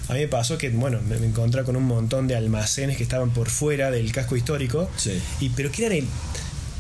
[0.10, 3.04] A mí me pasó que, bueno, me, me encontré con un montón de almacenes que
[3.04, 5.22] estaban por fuera del casco histórico, Sí.
[5.40, 6.08] y pero que eran el-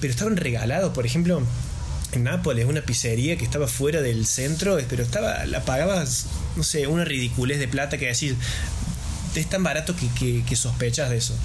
[0.01, 1.41] pero estaban regalados, por ejemplo.
[2.13, 6.87] En Nápoles, una pizzería que estaba fuera del centro, pero estaba, la pagabas, no sé,
[6.87, 8.35] una ridiculez de plata que decir,
[9.35, 11.35] es tan barato que, que- que sospechas de eso.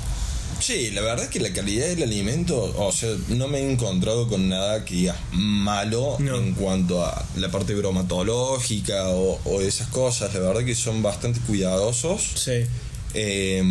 [0.63, 4.29] Sí, la verdad es que la calidad del alimento, o sea, no me he encontrado
[4.29, 6.37] con nada que diga malo No.
[6.37, 10.33] en cuanto a la parte bromatológica o, o esas cosas.
[10.35, 12.23] La verdad que son bastante cuidadosos.
[12.37, 12.65] Sí,
[13.15, 13.63] Eh,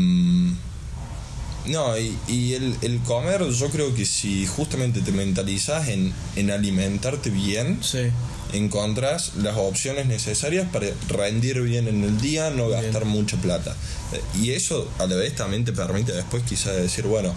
[1.67, 6.49] no, y, y el, el comer, yo creo que si justamente te mentalizas en, en
[6.51, 8.07] alimentarte bien, sí.
[8.53, 13.75] Encontrás las opciones necesarias para rendir bien en el día, no gastar mucha plata.
[14.13, 17.33] Eh, Y eso a la vez también te permite después quizás decir, bueno,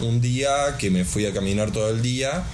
[0.00, 2.44] un día que me fui a caminar todo el día,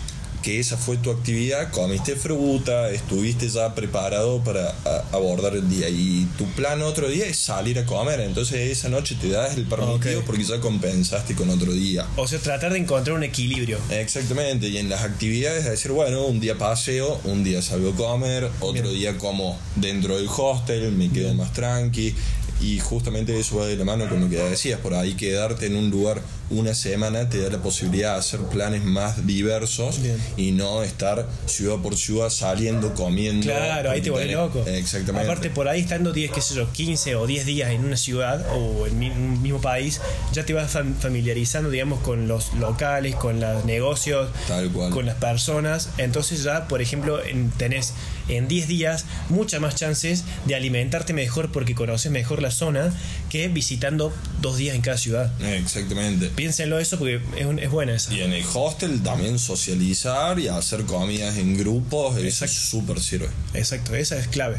[0.42, 4.74] que esa fue tu actividad, comiste fruta, estuviste ya preparado para
[5.12, 9.16] abordar el día y tu plan otro día es salir a comer, entonces esa noche
[9.20, 12.06] te das el permitido porque ya compensaste con otro día.
[12.16, 13.78] O sea, tratar de encontrar un equilibrio.
[13.90, 17.94] Exactamente, y en las actividades, es decir, bueno, un día paseo, un día salgo a
[17.94, 18.94] comer, otro Bien.
[18.94, 22.14] día como dentro del hostel, me quedo más tranqui,
[22.60, 25.76] y justamente eso va de la mano con lo que decías, por ahí quedarte en
[25.76, 26.22] un lugar
[26.52, 30.16] una semana te da la posibilidad de hacer planes más diversos Bien.
[30.36, 33.46] y no estar ciudad por ciudad saliendo, comiendo.
[33.46, 34.64] Claro, ahí te tenés- loco.
[34.66, 35.26] Exactamente.
[35.28, 38.46] Aparte, por ahí estando 10, qué sé yo, 15 o 10 días en una ciudad
[38.54, 40.00] o en un mismo país,
[40.32, 44.90] ya te vas fam- familiarizando, digamos, con los locales, con los negocios, Tal cual.
[44.90, 45.88] con las personas.
[45.98, 47.94] Entonces, ya, por ejemplo, en- tenés
[48.28, 52.92] en 10 días muchas más chances de alimentarte mejor porque conoces mejor la zona
[53.30, 55.32] que visitando dos días en cada ciudad.
[55.42, 56.28] Exactamente.
[56.28, 58.12] Piénsenlo eso porque es, un- es buena esa.
[58.12, 62.54] Y en el hostel también socializar y hacer comidas en grupos, eso Exacto.
[62.54, 63.28] súper sirve.
[63.54, 64.56] Exacto, esa es clave.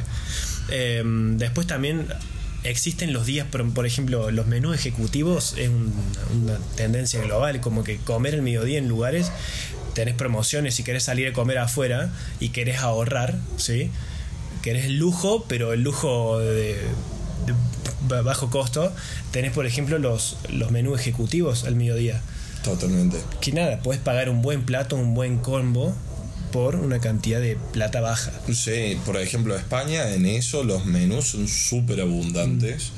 [0.69, 2.07] Eh, después también
[2.63, 5.93] existen los días, por, por ejemplo, los menús ejecutivos es un-
[6.43, 9.31] una tendencia global, como que comer el mediodía en lugares,
[9.93, 13.91] tenés promociones si querés salir a comer afuera y querés ahorrar, ¿sí?
[14.61, 16.77] Querés lujo, pero el lujo de,
[17.45, 18.91] de bajo costo,
[19.32, 22.21] tenés por ejemplo los, los menús ejecutivos al mediodía.
[22.63, 23.17] Totalmente.
[23.41, 25.93] Que nada, puedes pagar un buen plato, un buen combo
[26.51, 28.32] por una cantidad de plata baja.
[28.53, 32.91] Sí, por ejemplo, España en eso los menús son súper abundantes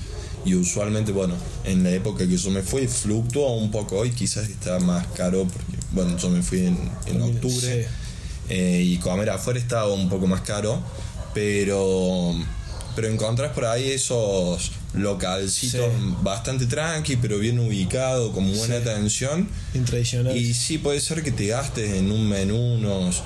[0.43, 4.49] y usualmente, bueno, en la época que yo me fui fluctúa un poco y quizás
[4.49, 6.77] está más caro porque, bueno, yo me fui en,
[7.07, 7.89] en octubre Sí.
[8.49, 10.79] eh, y comer afuera estaba un poco más caro,
[11.33, 12.35] pero,
[12.95, 16.13] pero encontrás por ahí esos localcitos Sí.
[16.21, 18.81] bastante tranqui, pero bien ubicados, con buena Sí.
[18.81, 19.47] atención.
[19.73, 20.35] En tradicional.
[20.35, 23.21] Y sí, puede ser que te gastes en un menú unos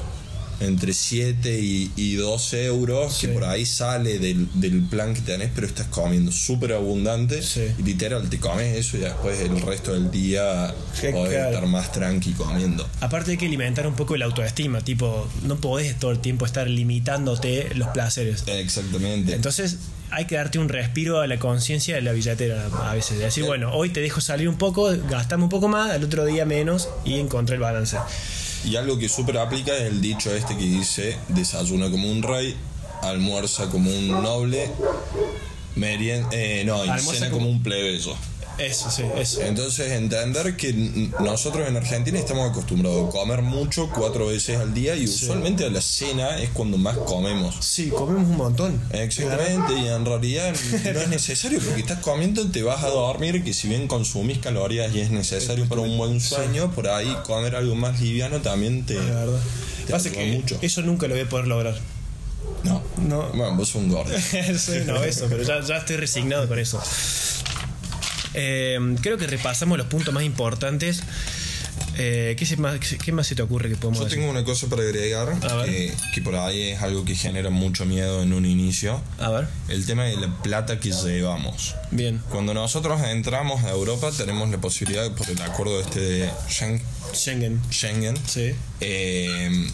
[0.60, 3.28] entre 7 y, y 12 euros, Sí.
[3.28, 7.42] que por ahí sale del, del plan que tenés, pero estás comiendo súper abundante.
[7.42, 7.62] Sí.
[7.78, 11.92] Y literal, te comes eso y después el resto del día Qué podés estar más
[11.92, 12.88] tranqui comiendo.
[13.02, 16.68] Aparte hay que alimentar un poco el autoestima, tipo, no podés todo el tiempo estar
[16.70, 18.44] limitándote los placeres.
[18.48, 19.34] Exactamente.
[19.34, 19.78] Entonces
[20.12, 23.18] hay que darte un respiro a la conciencia de la billetera a veces.
[23.20, 26.26] De decir, bueno, hoy te dejo salir un poco, gastame un poco más, al otro
[26.26, 27.98] día menos y encontré el balance.
[28.66, 32.56] Y algo que súper aplica es el dicho este que dice, desayuna como un rey,
[33.02, 34.70] almuerza como un noble,
[35.76, 38.16] merien, eh, no, y Almuerza cena como- como un plebeyo.
[38.60, 39.42] Eso, sí, eso.
[39.42, 40.74] Entonces, entender que
[41.20, 45.70] nosotros en Argentina estamos acostumbrados a comer mucho cuatro veces al día y usualmente a
[45.70, 47.56] la cena es cuando más comemos.
[47.62, 48.82] Sí, comemos un montón.
[48.92, 50.54] Exactamente, y en realidad
[50.94, 54.94] no es necesario porque estás comiendo, te vas a dormir, que si bien consumís calorías
[54.94, 58.96] y es necesario para un buen sueño, por ahí comer algo más liviano también te...
[58.96, 59.40] La verdad.
[59.86, 60.58] te Pasa que mucho.
[60.62, 61.76] eso nunca lo voy a poder lograr.
[62.64, 62.82] No.
[63.08, 63.30] No.
[63.30, 64.12] Bueno, vos sos un gordo.
[64.58, 66.82] Soy un obeso, pero ya, ya estoy resignado con eso.
[68.34, 71.02] Eh, creo que repasamos los puntos más importantes.
[71.98, 74.68] Eh, ¿qué, se más, ¿Qué más se te ocurre que podemos Yo tengo una cosa
[74.68, 75.66] para agregar, ver.
[75.66, 79.02] que, que por ahí es algo que genera mucho miedo en un inicio.
[79.20, 81.76] A ver, El tema de la plata que llevamos.
[81.92, 82.22] bien.
[82.30, 86.82] Cuando nosotros entramos a Europa tenemos la posibilidad, por el acuerdo este de Schengen,
[87.14, 87.62] Schengen.
[87.72, 88.52] Schengen Sí.
[88.82, 89.68] eh,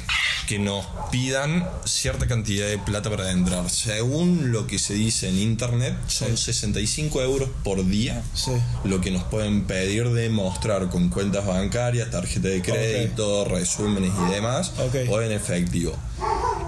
[0.45, 3.69] que nos pidan cierta cantidad de plata para entrar.
[3.69, 8.51] Según lo que se dice en internet, son 65 euros por día Sí.
[8.83, 14.31] lo que nos pueden pedir de mostrar con cuentas bancarias, tarjeta de crédito, resúmenes y
[14.33, 15.09] demás, Ok.
[15.09, 15.93] o en efectivo.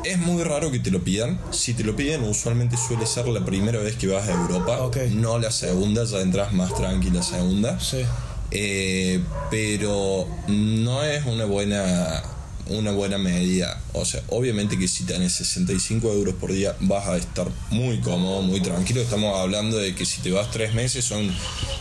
[0.03, 1.39] Es muy raro que te lo pidan.
[1.51, 4.97] Si te lo piden, usualmente suele ser la primera vez que vas a Europa, Ok.
[5.11, 7.79] no la segunda, ya entras más tranquila segunda.
[7.79, 8.03] Sí.
[8.51, 9.21] Eh,
[9.51, 12.23] pero no es una buena
[12.69, 13.81] una buena medida.
[13.93, 18.41] O sea, obviamente que si tenés 65 euros por día vas a estar muy cómodo,
[18.41, 19.01] muy tranquilo.
[19.01, 21.29] Estamos hablando de que si te vas tres meses son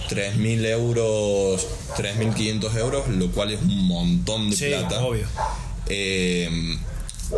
[0.08, 1.66] 3.000 euros,
[1.96, 5.02] 3.500 euros, lo cual es un montón de Sí, plata.
[5.04, 5.26] obvio.
[5.88, 6.48] Eh,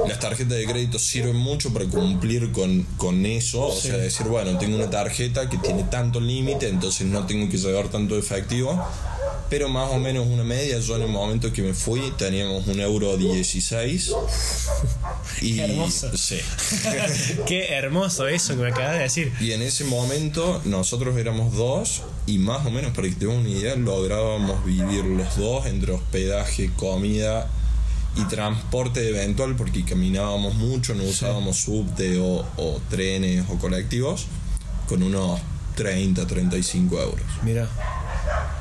[0.06, 3.88] las tarjetas de crédito sirven mucho para cumplir con, con eso, o Sí.
[3.88, 7.88] sea, decir, bueno, tengo una tarjeta que tiene tanto límite, entonces no tengo que llevar
[7.88, 8.78] tanto efectivo,
[9.50, 12.80] pero más o menos una media, yo en el momento que me fui teníamos un
[12.80, 14.12] euro 16
[15.40, 16.16] y Qué hermoso.
[16.16, 16.38] sí.
[17.46, 19.32] Qué hermoso eso que me acabas de decir.
[19.40, 23.36] Y en ese momento nosotros éramos dos y más o menos para que te den
[23.36, 27.48] una idea lográbamos vivir los dos entre hospedaje, comida
[28.16, 34.26] y transporte eventual porque caminábamos mucho, no usábamos subte o, o trenes o colectivos
[34.88, 35.40] con unos
[35.76, 37.26] 30, 35 euros.
[37.44, 37.68] Mira,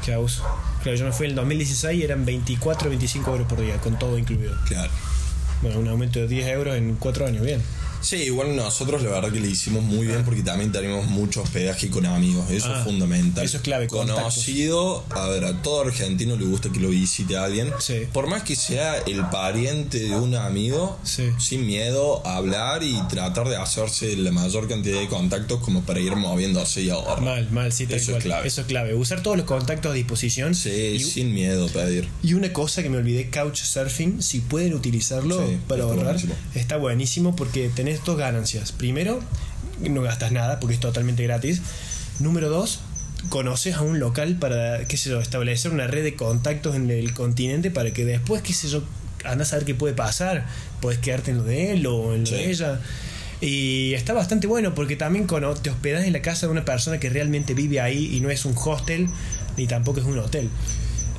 [0.06, 0.44] qué abuso.
[0.88, 4.00] Claro, yo me fui en el 2016 y eran 24, 25 euros por día, con
[4.00, 4.56] todo incluido.
[4.70, 4.90] Claro.
[5.62, 7.62] Bueno, un aumento de 10 euros en 4 años, bien.
[8.08, 11.90] Sí, igual nosotros la verdad que le hicimos muy bien porque también tenemos mucho hospedaje
[11.90, 13.44] con amigos, eso Ah, es fundamental.
[13.46, 14.18] eso es clave, contactos.
[14.36, 17.70] Conocido, a ver, a todo argentino le gusta que lo visite a alguien.
[17.80, 18.04] Sí.
[18.14, 21.24] Por más que sea el pariente de un amigo, Sí.
[21.40, 26.00] sin miedo a hablar y tratar de hacerse la mayor cantidad de contactos como para
[26.00, 27.22] ir moviéndose y ahorrar.
[27.22, 28.48] Mal, mal, sí, Eso es clave.
[28.48, 28.94] Eso es clave.
[28.96, 30.56] Usar todos los contactos a disposición.
[30.56, 32.08] Sí, y, sin miedo pedir.
[32.24, 36.36] y una cosa que me olvidé, Couchsurfing, si pueden utilizarlo Sí, para ahorrar, buenísimo.
[36.56, 38.72] está buenísimo porque tenés dos ganancias.
[38.72, 39.20] Primero,
[39.82, 41.62] no gastas nada porque es totalmente gratis.
[42.20, 42.80] Número dos,
[43.30, 47.14] conoces a un local para, qué sé yo, establecer una red de contactos en el
[47.14, 48.84] continente para que después, qué sé yo,
[49.24, 50.46] andas a ver qué puede pasar.
[50.82, 52.36] Puedes quedarte en lo de él o en lo Sí.
[52.36, 52.80] de ella.
[53.40, 57.00] Y está bastante bueno porque también cono- te hospedas en la casa de una persona
[57.00, 59.08] que realmente vive ahí y no es un hostel
[59.58, 60.50] ni tampoco es un hotel.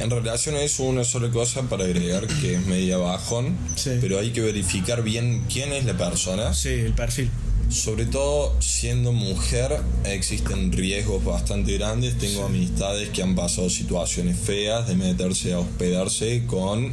[0.00, 3.90] En relación a eso, una sola cosa para agregar que es media bajón, Sí.
[4.00, 6.54] pero hay que verificar bien quién es la persona.
[6.54, 7.30] Sí, el perfil.
[7.68, 12.16] Sobre todo siendo mujer existen riesgos bastante grandes.
[12.16, 16.92] Tengo amistades que han pasado situaciones feas de meterse a hospedarse con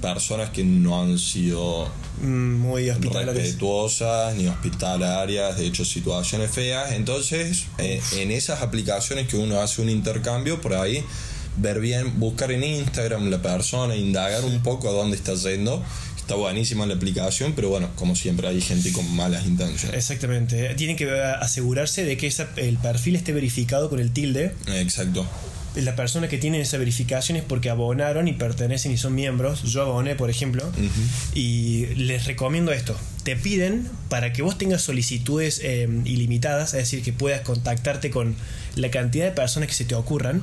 [0.00, 1.88] personas que no han sido
[2.20, 6.92] Mm, Muy respetuosas ni hospitalarias, de hecho situaciones feas.
[6.92, 11.04] Entonces, eh, en esas aplicaciones que uno hace un intercambio, por ahí
[11.60, 15.82] ver bien, buscar en Instagram la persona, indagar un poco a dónde está yendo.
[16.16, 19.96] Está buenísima la aplicación, pero bueno, como siempre hay gente con malas intenciones.
[19.96, 20.74] Exactamente.
[20.74, 24.52] Tienen que asegurarse de que esa- el perfil esté verificado con el tilde.
[24.66, 25.26] Exacto.
[25.74, 29.62] La persona que tiene esa verificación es porque abonaron y pertenecen y son miembros.
[29.62, 30.70] Yo aboné, por ejemplo.
[31.34, 32.96] Y les recomiendo esto.
[33.22, 38.34] Te piden para que vos tengas solicitudes eh, ilimitadas, es decir, que puedas contactarte con
[38.76, 40.42] la cantidad de personas que se te ocurran.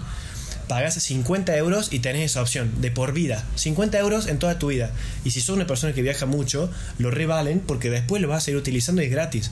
[0.68, 3.44] Pagas 50 euros y tenés esa opción de por vida.
[3.56, 4.92] 50 euros en toda tu vida.
[5.24, 8.46] Y si sos una persona que viaja mucho, lo revalen porque después lo vas a
[8.46, 9.52] seguir utilizando y es gratis.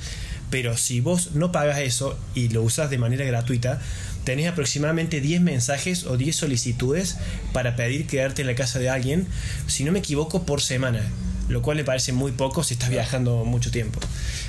[0.50, 3.80] Pero si vos no pagas eso y lo usas de manera gratuita,
[4.24, 7.18] tenés aproximadamente 10 mensajes o 10 solicitudes
[7.54, 9.28] para pedir quedarte en la casa de alguien,
[9.68, 11.02] si no me equivoco, por semana.
[11.50, 14.00] Lo cual me parece muy poco si estás viajando mucho tiempo.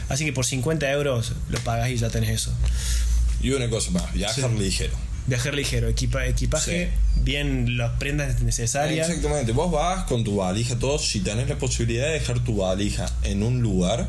[0.08, 2.54] Así que por 50 euros lo pagas y ya tenés eso.
[3.42, 5.03] Y una cosa más, viajar ligero.
[5.26, 6.90] Viajar ligero, equipa- equipaje,
[7.22, 9.08] bien las prendas necesarias.
[9.08, 13.06] Exactamente, vos vas con tu valija, todo, si tenés la posibilidad de dejar tu valija
[13.22, 14.06] en un lugar,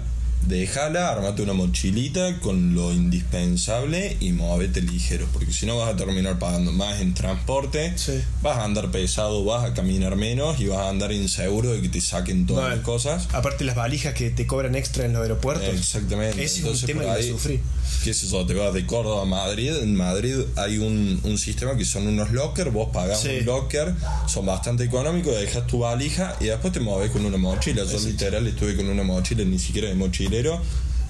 [0.47, 5.95] déjala, armate una mochilita con lo indispensable y móvete ligero, porque si no vas a
[5.97, 8.13] terminar pagando más en transporte, Sí.
[8.41, 11.89] vas a andar pesado, vas a caminar menos y vas a andar inseguro de que
[11.89, 12.75] te saquen todas Vale.
[12.77, 13.27] las cosas.
[13.33, 15.67] Aparte las valijas que te cobran extra en los aeropuertos.
[15.73, 16.43] Exactamente.
[16.43, 17.59] Ese es un Entonces, tema por que ahí, sufrí.
[18.03, 18.45] ¿Qué es eso?
[18.45, 19.71] Te vas de Córdoba a Madrid.
[19.81, 22.71] En Madrid hay un, un sistema que son unos lockers.
[22.71, 23.29] Vos pagás Sí.
[23.39, 23.93] un locker,
[24.27, 27.83] son bastante económicos, dejas tu valija y después te mueves con una mochila.
[27.85, 29.95] Yo literal estuve con una mochila, ni siquiera de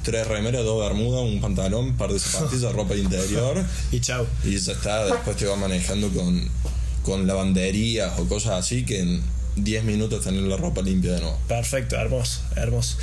[0.03, 3.63] Tres remeras, dos bermudas, un pantalón, par de zapatillas, ropa interior.
[3.91, 4.27] Y chao.
[4.43, 5.05] Y ya está.
[5.05, 6.47] Después te vas manejando con,
[7.01, 9.21] con lavanderías o cosas así que en
[9.55, 11.37] 10 minutos tenés la ropa limpia de nuevo.
[11.47, 12.97] Perfecto, hermoso, hermoso.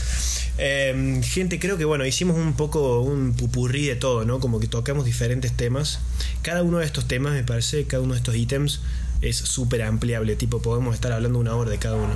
[0.59, 4.39] Eh, gente, creo que bueno, hicimos un poco un pupurrí de todo, ¿no?
[4.39, 6.01] Como que tocamos diferentes temas.
[6.43, 8.81] Cada uno de estos temas, me parece, cada uno de estos ítems
[9.23, 10.37] es súper ampliable.
[10.37, 12.15] Tipo, podemos estar hablando una hora de cada uno.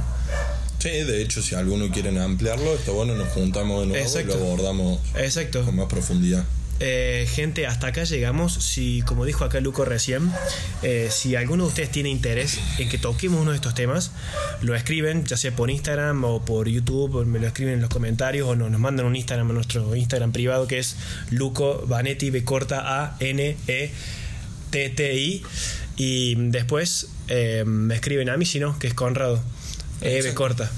[0.86, 4.36] Sí, de hecho, si alguno quieren ampliarlo, está bueno, nos juntamos de nuevo Exacto.
[4.36, 5.64] y lo abordamos Exacto.
[5.64, 6.44] con más profundidad.
[6.78, 8.52] Eh, gente, hasta acá llegamos.
[8.52, 10.30] Si, como dijo acá Luco recién,
[10.82, 14.12] eh, si alguno de ustedes tiene interés en que toquemos uno de estos temas,
[14.60, 17.88] lo escriben, ya sea por Instagram o por YouTube, o me lo escriben en los
[17.88, 20.96] comentarios o nos, nos mandan un Instagram a nuestro Instagram privado que es
[21.30, 23.90] Luco Vanetti, B corta A N E
[24.70, 25.42] T T I.
[25.96, 29.42] Y después eh, me escriben a mí, si no, que es Conrado.
[30.00, 30.70] E B corta.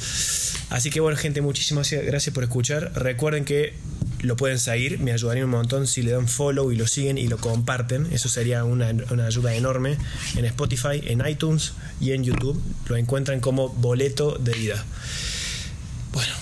[0.70, 2.92] Así que bueno, gente, muchísimas gracias por escuchar.
[2.94, 3.74] Recuerden que
[4.20, 7.26] lo pueden seguir, me ayudaría un montón si le dan follow y lo siguen y
[7.28, 8.08] lo comparten.
[8.12, 9.96] Eso sería una, una ayuda enorme
[10.36, 12.60] en Spotify, en iTunes y en YouTube.
[12.88, 14.84] Lo encuentran como boleto de ida.
[16.12, 16.32] Bueno,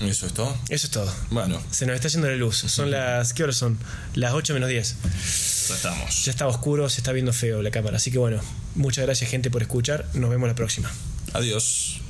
[0.00, 0.56] ¿Eso es todo?
[0.68, 1.12] eso es todo.
[1.30, 2.56] Bueno, Se nos está yendo la luz.
[2.58, 3.32] Son las.
[3.32, 3.78] ¿Qué horas son?
[4.14, 4.96] Las 8 menos 10.
[5.68, 6.24] ya estamos.
[6.24, 7.96] Ya está oscuro, se está viendo feo la cámara.
[7.96, 8.40] Así que bueno,
[8.74, 10.06] muchas gracias, gente, por escuchar.
[10.14, 10.90] Nos vemos la próxima.
[11.34, 12.00] Adiós.